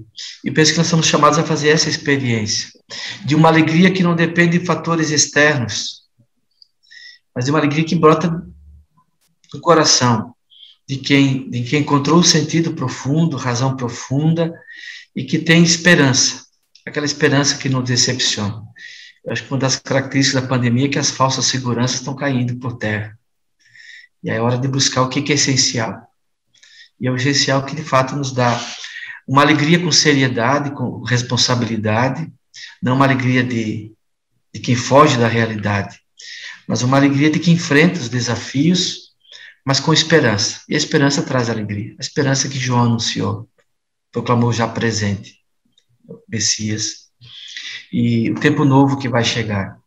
E 0.43 0.51
penso 0.51 0.71
que 0.71 0.77
nós 0.77 0.87
somos 0.87 1.07
chamados 1.07 1.39
a 1.39 1.43
fazer 1.43 1.69
essa 1.69 1.89
experiência 1.89 2.69
de 3.25 3.35
uma 3.35 3.49
alegria 3.49 3.91
que 3.91 4.03
não 4.03 4.15
depende 4.15 4.59
de 4.59 4.65
fatores 4.65 5.09
externos, 5.09 6.03
mas 7.35 7.45
de 7.45 7.51
uma 7.51 7.59
alegria 7.59 7.83
que 7.83 7.95
brota 7.95 8.29
do 9.51 9.59
coração, 9.59 10.35
de 10.87 10.97
quem, 10.97 11.49
de 11.49 11.63
quem 11.63 11.81
encontrou 11.81 12.19
o 12.19 12.23
sentido 12.23 12.73
profundo, 12.73 13.37
razão 13.37 13.75
profunda 13.75 14.53
e 15.15 15.23
que 15.23 15.39
tem 15.39 15.63
esperança, 15.63 16.45
aquela 16.85 17.05
esperança 17.05 17.57
que 17.57 17.69
não 17.69 17.81
decepciona. 17.81 18.63
Eu 19.23 19.31
acho 19.31 19.43
que 19.43 19.51
uma 19.51 19.59
das 19.59 19.77
características 19.77 20.41
da 20.41 20.47
pandemia 20.47 20.85
é 20.85 20.89
que 20.89 20.99
as 20.99 21.09
falsas 21.09 21.45
seguranças 21.45 21.99
estão 21.99 22.15
caindo 22.15 22.57
por 22.57 22.77
terra. 22.77 23.17
E 24.21 24.29
é 24.29 24.41
hora 24.41 24.57
de 24.57 24.67
buscar 24.67 25.01
o 25.01 25.09
que 25.09 25.31
é 25.31 25.35
essencial. 25.35 26.01
E 26.99 27.07
é 27.07 27.11
o 27.11 27.15
essencial 27.15 27.65
que, 27.65 27.75
de 27.75 27.83
fato, 27.83 28.15
nos 28.15 28.31
dá 28.31 28.59
uma 29.27 29.41
alegria 29.41 29.79
com 29.79 29.91
seriedade, 29.91 30.71
com 30.71 31.01
responsabilidade, 31.03 32.29
não 32.83 32.95
uma 32.95 33.05
alegria 33.05 33.43
de, 33.43 33.91
de 34.53 34.59
quem 34.59 34.75
foge 34.75 35.17
da 35.17 35.27
realidade, 35.27 35.99
mas 36.67 36.81
uma 36.81 36.97
alegria 36.97 37.31
de 37.31 37.39
quem 37.39 37.55
enfrenta 37.55 37.99
os 37.99 38.09
desafios 38.09 39.03
mas 39.65 39.79
com 39.79 39.93
esperança. 39.93 40.61
E 40.67 40.75
a 40.75 40.77
esperança 40.77 41.23
traz 41.23 41.49
alegria. 41.49 41.95
A 41.97 42.01
esperança 42.01 42.49
que 42.49 42.59
João 42.59 42.83
anunciou, 42.83 43.47
proclamou 44.11 44.51
já 44.51 44.67
presente, 44.67 45.39
o 46.07 46.19
Messias, 46.27 47.09
e 47.91 48.29
o 48.31 48.35
tempo 48.35 48.65
novo 48.65 48.97
que 48.97 49.07
vai 49.07 49.23
chegar. 49.23 49.77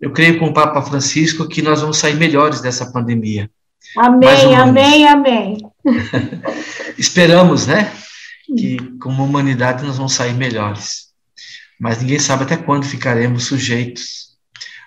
Eu 0.00 0.12
creio 0.12 0.38
com 0.38 0.46
o 0.46 0.54
Papa 0.54 0.82
Francisco 0.82 1.48
que 1.48 1.62
nós 1.62 1.80
vamos 1.80 1.98
sair 1.98 2.14
melhores 2.14 2.60
dessa 2.60 2.90
pandemia. 2.92 3.50
Amém, 3.96 4.54
amém, 4.54 5.06
amém. 5.06 5.58
Esperamos, 6.96 7.66
né? 7.66 7.92
Que 8.56 8.76
como 8.98 9.24
humanidade 9.24 9.84
nós 9.84 9.96
vamos 9.96 10.12
sair 10.12 10.34
melhores. 10.34 11.11
Mas 11.82 12.00
ninguém 12.00 12.20
sabe 12.20 12.44
até 12.44 12.56
quando 12.56 12.86
ficaremos 12.86 13.46
sujeitos 13.46 14.38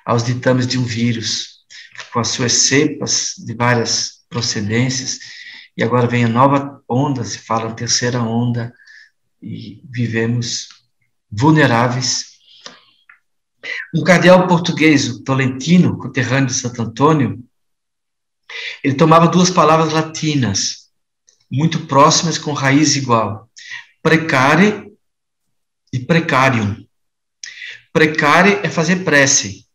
aos 0.06 0.24
ditames 0.24 0.66
de 0.66 0.78
um 0.80 0.86
vírus, 0.86 1.66
com 2.14 2.22
as 2.22 2.30
suas 2.30 2.54
cepas 2.54 3.34
de 3.38 3.54
várias 3.54 4.24
procedências, 4.30 5.20
e 5.76 5.84
agora 5.84 6.08
vem 6.08 6.24
a 6.24 6.30
nova 6.30 6.82
onda, 6.88 7.22
se 7.26 7.40
fala 7.40 7.74
terceira 7.74 8.22
onda, 8.22 8.74
e 9.42 9.84
vivemos 9.92 10.70
vulneráveis. 11.30 12.28
Um 13.94 14.02
cardeal 14.02 14.48
português, 14.48 15.10
o 15.10 15.22
Tolentino, 15.22 15.98
conterrâneo 15.98 16.48
de 16.48 16.54
Santo 16.54 16.82
Antônio, 16.82 17.44
ele 18.82 18.96
tomava 18.96 19.28
duas 19.28 19.50
palavras 19.50 19.92
latinas, 19.92 20.90
muito 21.52 21.88
próximas 21.88 22.38
com 22.38 22.54
raiz 22.54 22.96
igual, 22.96 23.50
precare 24.02 24.94
e 25.92 26.00
precarium. 26.00 26.85
Precare 27.96 28.60
é 28.62 28.70
fazer 28.70 29.06
prece, 29.06 29.66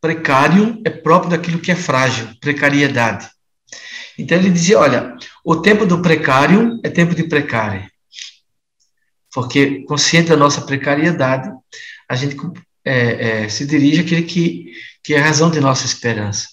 Precário 0.00 0.80
é 0.86 0.88
próprio 0.88 1.32
daquilo 1.32 1.58
que 1.58 1.70
é 1.70 1.76
frágil, 1.76 2.26
precariedade. 2.40 3.28
Então 4.18 4.38
ele 4.38 4.50
dizia: 4.50 4.78
olha, 4.78 5.14
o 5.44 5.56
tempo 5.56 5.84
do 5.84 6.00
precário 6.00 6.80
é 6.82 6.88
tempo 6.88 7.14
de 7.14 7.24
precário. 7.24 7.86
Porque, 9.34 9.84
consciente 9.84 10.30
da 10.30 10.36
nossa 10.36 10.62
precariedade, 10.62 11.50
a 12.08 12.14
gente 12.14 12.38
é, 12.82 13.42
é, 13.42 13.48
se 13.50 13.66
dirige 13.66 14.00
àquele 14.00 14.22
que, 14.22 14.72
que 15.02 15.12
é 15.12 15.20
a 15.20 15.24
razão 15.24 15.50
de 15.50 15.60
nossa 15.60 15.84
esperança. 15.84 16.48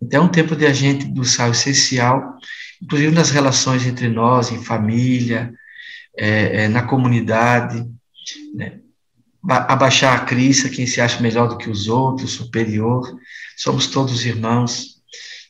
Então 0.00 0.22
é 0.22 0.26
um 0.26 0.30
tempo 0.30 0.54
de 0.54 0.66
a 0.66 0.72
gente 0.72 1.04
buscar 1.04 1.48
o 1.48 1.52
essencial, 1.52 2.36
inclusive 2.80 3.12
nas 3.12 3.30
relações 3.30 3.84
entre 3.84 4.08
nós, 4.08 4.52
em 4.52 4.62
família, 4.62 5.52
é, 6.16 6.64
é 6.64 6.68
na 6.68 6.82
comunidade, 6.82 7.84
né? 8.54 8.83
Abaixar 9.48 10.16
a 10.16 10.24
crise, 10.24 10.70
quem 10.70 10.86
se 10.86 11.00
acha 11.00 11.22
melhor 11.22 11.48
do 11.48 11.58
que 11.58 11.68
os 11.68 11.88
outros, 11.88 12.32
superior, 12.32 13.18
somos 13.56 13.86
todos 13.86 14.24
irmãos. 14.24 15.02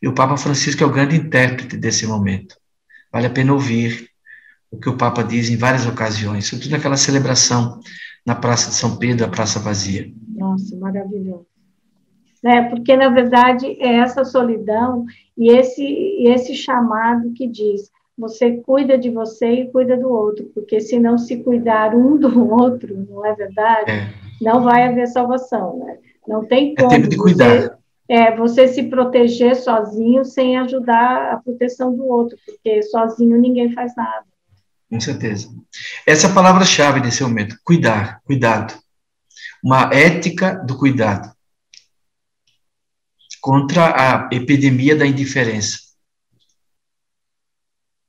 E 0.02 0.08
o 0.08 0.14
Papa 0.14 0.36
Francisco 0.36 0.82
é 0.82 0.86
o 0.86 0.92
grande 0.92 1.16
intérprete 1.16 1.76
desse 1.76 2.06
momento. 2.06 2.56
Vale 3.12 3.26
a 3.26 3.30
pena 3.30 3.52
ouvir 3.52 4.08
o 4.70 4.78
que 4.78 4.88
o 4.88 4.96
Papa 4.96 5.22
diz 5.22 5.48
em 5.48 5.56
várias 5.56 5.86
ocasiões, 5.86 6.46
sobretudo 6.46 6.72
naquela 6.72 6.96
celebração 6.96 7.80
na 8.26 8.34
Praça 8.34 8.70
de 8.70 8.76
São 8.76 8.96
Pedro, 8.96 9.26
a 9.26 9.28
Praça 9.28 9.60
Vazia. 9.60 10.12
Nossa, 10.36 10.76
maravilhoso. 10.76 11.46
É, 12.44 12.62
porque, 12.62 12.96
na 12.96 13.08
verdade, 13.08 13.66
é 13.80 13.96
essa 13.96 14.24
solidão 14.24 15.06
e 15.36 15.50
esse, 15.50 15.82
esse 16.26 16.54
chamado 16.54 17.32
que 17.32 17.46
diz: 17.46 17.90
você 18.16 18.58
cuida 18.58 18.96
de 18.96 19.10
você 19.10 19.46
e 19.46 19.70
cuida 19.70 19.96
do 19.96 20.08
outro, 20.08 20.44
porque 20.54 20.80
se 20.80 20.98
não 20.98 21.18
se 21.18 21.42
cuidar 21.42 21.94
um 21.94 22.16
do 22.16 22.50
outro, 22.50 23.06
não 23.08 23.26
é 23.26 23.34
verdade? 23.34 23.90
É. 23.90 24.14
Não 24.40 24.62
vai 24.62 24.86
haver 24.86 25.06
salvação, 25.08 25.78
né? 25.78 25.98
Não 26.26 26.44
tem 26.44 26.74
como. 26.74 26.92
É 26.92 26.96
tempo 26.96 27.08
de 27.08 27.16
cuidar. 27.16 27.60
Você, 27.60 27.70
é, 28.08 28.36
você 28.36 28.68
se 28.68 28.84
proteger 28.84 29.56
sozinho 29.56 30.24
sem 30.24 30.56
ajudar 30.58 31.32
a 31.32 31.36
proteção 31.38 31.94
do 31.94 32.06
outro, 32.06 32.36
porque 32.46 32.82
sozinho 32.82 33.38
ninguém 33.38 33.72
faz 33.72 33.94
nada. 33.96 34.24
Com 34.90 35.00
certeza. 35.00 35.48
Essa 36.06 36.28
é 36.28 36.30
a 36.30 36.34
palavra-chave 36.34 37.00
nesse 37.00 37.22
momento: 37.22 37.56
cuidar, 37.64 38.20
cuidado. 38.24 38.74
Uma 39.62 39.90
ética 39.92 40.54
do 40.54 40.76
cuidado 40.76 41.34
contra 43.40 43.94
a 43.94 44.28
epidemia 44.32 44.96
da 44.96 45.06
indiferença. 45.06 45.83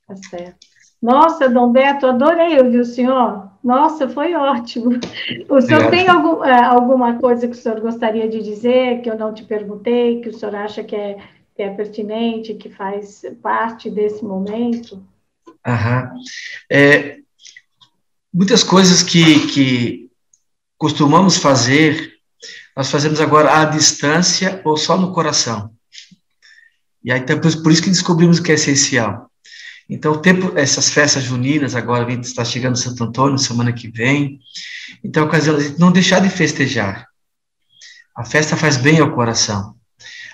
Tá 0.08 0.16
certo. 0.30 0.68
Nossa, 1.02 1.50
Dom 1.50 1.72
Beto, 1.72 2.08
adorei 2.08 2.60
ouvir 2.60 2.80
o 2.80 2.86
senhor. 2.86 3.52
Nossa, 3.64 4.08
foi 4.08 4.34
ótimo. 4.34 4.92
O 5.50 5.62
senhor 5.62 5.86
Obrigado. 5.86 5.90
tem 5.92 6.08
algum, 6.08 6.44
é, 6.44 6.64
alguma 6.64 7.20
coisa 7.20 7.48
que 7.48 7.54
o 7.54 7.60
senhor 7.60 7.80
gostaria 7.82 8.28
de 8.30 8.42
dizer, 8.42 9.02
que 9.02 9.10
eu 9.10 9.18
não 9.18 9.34
te 9.34 9.44
perguntei, 9.44 10.22
que 10.22 10.30
o 10.30 10.34
senhor 10.34 10.56
acha 10.56 10.84
que 10.84 10.96
é, 10.96 11.18
que 11.56 11.64
é 11.64 11.70
pertinente, 11.70 12.54
que 12.54 12.70
faz 12.70 13.24
parte 13.42 13.90
desse 13.90 14.24
momento? 14.24 15.04
Aham. 15.66 16.14
É, 16.72 17.20
muitas 18.34 18.64
coisas 18.64 19.02
que, 19.02 19.48
que 19.48 20.12
costumamos 20.78 21.38
fazer 21.38 22.16
nós 22.76 22.92
fazemos 22.92 23.22
agora 23.22 23.62
à 23.62 23.66
distância 23.66 24.62
ou 24.66 24.76
só 24.76 24.98
no 24.98 25.14
coração. 25.14 25.72
E 27.02 27.12
aí, 27.12 27.20
então, 27.20 27.40
por 27.40 27.72
isso 27.72 27.82
que 27.82 27.90
descobrimos 27.90 28.40
o 28.40 28.44
que 28.44 28.52
é 28.52 28.56
essencial. 28.56 29.32
Então, 29.90 30.14
o 30.14 30.18
tempo, 30.18 30.58
essas 30.58 30.90
festas 30.90 31.24
juninas, 31.24 31.76
agora 31.76 32.12
está 32.14 32.44
chegando 32.44 32.78
Santo 32.78 33.04
Antônio, 33.04 33.38
semana 33.38 33.72
que 33.72 33.88
vem. 33.88 34.40
Então, 35.04 35.30
não 35.78 35.92
deixar 35.92 36.20
de 36.20 36.30
festejar. 36.30 37.08
A 38.16 38.24
festa 38.26 38.58
faz 38.58 38.78
bem 38.78 39.00
ao 39.00 39.14
coração. 39.14 39.76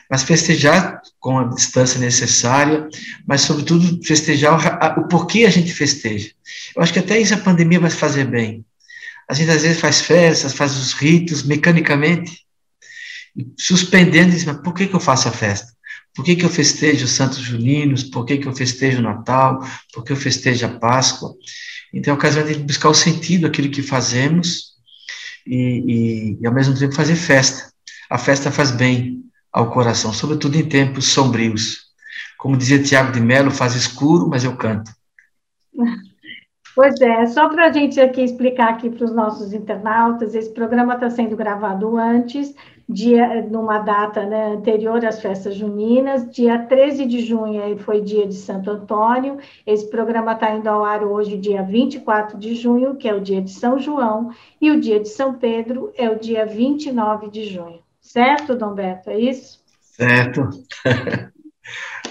Mas 0.09 0.23
festejar 0.23 1.01
com 1.19 1.39
a 1.39 1.43
distância 1.45 1.99
necessária, 1.99 2.87
mas, 3.25 3.41
sobretudo, 3.41 4.03
festejar 4.03 4.97
o, 4.97 5.01
o 5.01 5.07
porquê 5.07 5.45
a 5.45 5.49
gente 5.49 5.73
festeja. 5.73 6.31
Eu 6.75 6.81
acho 6.81 6.93
que 6.93 6.99
até 6.99 7.19
isso 7.19 7.33
a 7.33 7.37
pandemia 7.37 7.79
vai 7.79 7.89
fazer 7.89 8.25
bem. 8.25 8.65
A 9.29 9.33
gente 9.33 9.49
às 9.51 9.61
vezes 9.61 9.79
faz 9.79 10.01
festas, 10.01 10.53
faz 10.53 10.75
os 10.77 10.93
ritos 10.93 11.43
mecanicamente, 11.43 12.45
suspendendo 13.57 14.29
e 14.29 14.33
diz, 14.33 14.45
mas 14.45 14.57
por 14.57 14.73
que, 14.73 14.87
que 14.87 14.93
eu 14.93 14.99
faço 14.99 15.27
a 15.29 15.31
festa? 15.31 15.71
Por 16.15 16.25
que, 16.25 16.35
que 16.35 16.45
eu 16.45 16.49
festejo 16.49 17.05
os 17.05 17.11
Santos 17.11 17.39
Juninos? 17.39 18.03
Por 18.03 18.25
que, 18.25 18.37
que 18.37 18.47
eu 18.47 18.53
festejo 18.53 19.01
Natal? 19.01 19.59
Por 19.93 20.03
que 20.03 20.11
eu 20.11 20.17
festejo 20.17 20.65
a 20.65 20.69
Páscoa? 20.69 21.33
Então 21.93 22.11
é 22.11 22.15
a 22.15 22.17
ocasião 22.17 22.45
de 22.45 22.55
buscar 22.55 22.89
o 22.89 22.93
sentido 22.93 23.43
daquilo 23.43 23.69
que 23.69 23.81
fazemos 23.81 24.71
e, 25.45 25.57
e, 25.57 26.37
e, 26.41 26.47
ao 26.47 26.53
mesmo 26.53 26.77
tempo, 26.77 26.93
fazer 26.93 27.15
festa. 27.15 27.71
A 28.09 28.17
festa 28.17 28.51
faz 28.51 28.71
bem 28.71 29.23
ao 29.51 29.71
coração, 29.71 30.13
sobretudo 30.13 30.57
em 30.57 30.67
tempos 30.67 31.05
sombrios. 31.07 31.91
Como 32.37 32.57
dizia 32.57 32.81
Tiago 32.81 33.11
de 33.11 33.21
Mello, 33.21 33.51
faz 33.51 33.75
escuro, 33.75 34.27
mas 34.27 34.43
eu 34.43 34.55
canto. 34.55 34.91
Pois 36.73 36.99
é, 37.01 37.25
só 37.25 37.49
para 37.49 37.67
a 37.67 37.71
gente 37.71 37.99
aqui 37.99 38.21
explicar 38.21 38.69
aqui 38.69 38.89
para 38.89 39.03
os 39.03 39.13
nossos 39.13 39.51
internautas, 39.51 40.33
esse 40.33 40.53
programa 40.53 40.93
está 40.93 41.09
sendo 41.09 41.35
gravado 41.35 41.97
antes, 41.97 42.55
dia, 42.87 43.41
numa 43.49 43.79
data 43.79 44.25
né, 44.25 44.53
anterior 44.53 45.03
às 45.05 45.21
festas 45.21 45.55
juninas, 45.55 46.29
dia 46.29 46.59
13 46.59 47.05
de 47.05 47.19
junho 47.19 47.77
foi 47.79 48.01
dia 48.01 48.27
de 48.27 48.35
Santo 48.35 48.69
Antônio, 48.69 49.37
esse 49.65 49.89
programa 49.89 50.33
está 50.33 50.53
indo 50.53 50.67
ao 50.67 50.83
ar 50.83 51.03
hoje, 51.03 51.37
dia 51.37 51.63
24 51.63 52.37
de 52.37 52.55
junho, 52.55 52.95
que 52.95 53.07
é 53.07 53.13
o 53.13 53.21
dia 53.21 53.41
de 53.41 53.51
São 53.51 53.79
João, 53.79 54.31
e 54.59 54.71
o 54.71 54.79
dia 54.79 54.99
de 54.99 55.09
São 55.09 55.33
Pedro 55.33 55.91
é 55.95 56.09
o 56.09 56.19
dia 56.19 56.45
29 56.45 57.29
de 57.29 57.45
junho. 57.45 57.79
Certo, 57.99 58.55
Dom 58.55 58.73
Beto, 58.73 59.09
é 59.09 59.19
isso? 59.19 59.61
Certo. 59.81 60.49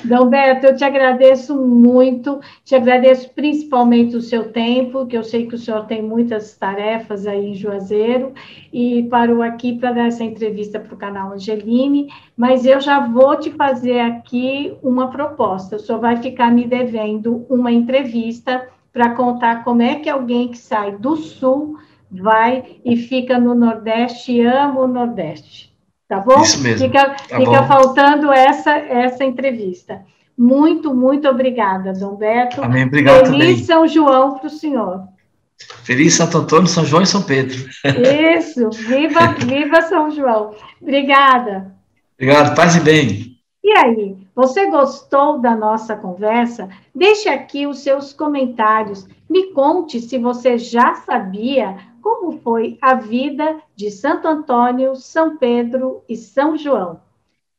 Dalberto, 0.05 0.67
eu 0.67 0.77
te 0.77 0.85
agradeço 0.85 1.55
muito, 1.55 2.41
te 2.65 2.75
agradeço 2.75 3.31
principalmente 3.35 4.17
o 4.17 4.23
seu 4.23 4.51
tempo, 4.51 5.07
que 5.07 5.17
eu 5.17 5.23
sei 5.23 5.47
que 5.47 5.55
o 5.55 5.59
senhor 5.59 5.85
tem 5.87 6.03
muitas 6.03 6.57
tarefas 6.57 7.27
aí 7.27 7.51
em 7.51 7.55
Juazeiro, 7.55 8.33
e 8.73 9.03
parou 9.05 9.43
aqui 9.43 9.79
para 9.79 9.93
dar 9.93 10.07
essa 10.07 10.25
entrevista 10.25 10.81
para 10.81 10.95
o 10.95 10.99
canal 10.99 11.33
Angeline, 11.33 12.09
mas 12.37 12.65
eu 12.65 12.81
já 12.81 13.07
vou 13.07 13.37
te 13.37 13.51
fazer 13.51 14.01
aqui 14.01 14.75
uma 14.83 15.11
proposta, 15.11 15.77
o 15.77 15.79
senhor 15.79 16.01
vai 16.01 16.17
ficar 16.17 16.51
me 16.51 16.67
devendo 16.67 17.45
uma 17.49 17.71
entrevista 17.71 18.67
para 18.93 19.15
contar 19.15 19.63
como 19.65 19.83
é 19.83 19.97
que 19.97 20.09
alguém 20.09 20.49
que 20.49 20.59
sai 20.59 20.97
do 20.97 21.17
Sul 21.17 21.79
vai 22.11 22.81
e 22.85 22.97
fica 22.97 23.39
no 23.39 23.55
Nordeste 23.55 24.41
ama 24.41 24.81
o 24.81 24.89
Nordeste. 24.89 25.70
Tá 26.11 26.19
bom? 26.19 26.43
Isso 26.43 26.61
mesmo. 26.61 26.85
Fica, 26.85 27.11
tá 27.11 27.37
fica 27.37 27.63
faltando 27.69 28.33
essa, 28.33 28.73
essa 28.73 29.25
entrevista. 29.25 30.03
Muito, 30.37 30.93
muito 30.93 31.29
obrigada, 31.29 31.93
Dom 31.93 32.17
Beto. 32.17 32.61
Amém. 32.65 32.85
Obrigado 32.85 33.27
Feliz 33.29 33.31
também. 33.31 33.65
São 33.65 33.87
João 33.87 34.37
para 34.37 34.49
o 34.49 34.51
senhor. 34.51 35.05
Feliz 35.85 36.15
Santo 36.15 36.39
Antônio, 36.39 36.67
São 36.67 36.85
João 36.85 37.05
e 37.05 37.07
São 37.07 37.23
Pedro. 37.23 37.57
Isso, 38.37 38.71
viva, 38.71 39.21
viva 39.39 39.83
São 39.83 40.11
João. 40.11 40.53
Obrigada. 40.83 41.73
Obrigado, 42.15 42.57
paz 42.57 42.75
e 42.75 42.81
bem. 42.81 43.37
E 43.63 43.71
aí, 43.79 44.17
você 44.41 44.71
gostou 44.71 45.39
da 45.39 45.55
nossa 45.55 45.95
conversa? 45.95 46.71
Deixe 46.95 47.29
aqui 47.29 47.67
os 47.67 47.81
seus 47.81 48.15
comentários. 48.15 49.07
Me 49.29 49.53
conte 49.53 50.01
se 50.01 50.17
você 50.17 50.57
já 50.57 50.95
sabia 50.95 51.77
como 52.01 52.33
foi 52.39 52.79
a 52.81 52.95
vida 52.95 53.61
de 53.77 53.91
Santo 53.91 54.27
Antônio, 54.27 54.97
São 54.97 55.37
Pedro 55.37 56.03
e 56.09 56.17
São 56.17 56.57
João. 56.57 57.03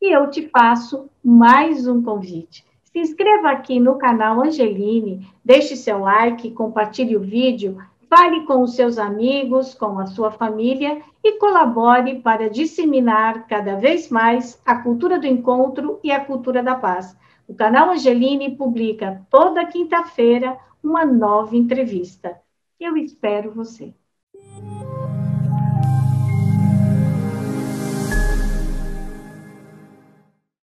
E 0.01 0.11
eu 0.11 0.27
te 0.31 0.47
faço 0.47 1.07
mais 1.23 1.87
um 1.87 2.01
convite. 2.01 2.65
Se 2.85 2.97
inscreva 2.97 3.51
aqui 3.51 3.79
no 3.79 3.99
canal 3.99 4.41
Angeline, 4.41 5.29
deixe 5.45 5.75
seu 5.75 5.99
like, 5.99 6.49
compartilhe 6.49 7.15
o 7.15 7.21
vídeo, 7.21 7.77
fale 8.13 8.45
com 8.45 8.61
os 8.61 8.75
seus 8.75 8.97
amigos, 8.97 9.73
com 9.73 9.97
a 9.97 10.05
sua 10.05 10.31
família 10.31 11.01
e 11.23 11.37
colabore 11.37 12.19
para 12.19 12.49
disseminar 12.49 13.47
cada 13.47 13.77
vez 13.77 14.09
mais 14.09 14.61
a 14.65 14.75
cultura 14.75 15.17
do 15.17 15.25
encontro 15.25 15.97
e 16.03 16.11
a 16.11 16.19
cultura 16.19 16.61
da 16.61 16.75
paz. 16.75 17.15
O 17.47 17.55
canal 17.55 17.89
Angeline 17.89 18.57
publica 18.57 19.25
toda 19.29 19.65
quinta-feira 19.65 20.57
uma 20.83 21.05
nova 21.05 21.55
entrevista. 21.55 22.37
Eu 22.77 22.97
espero 22.97 23.53
você. 23.53 23.93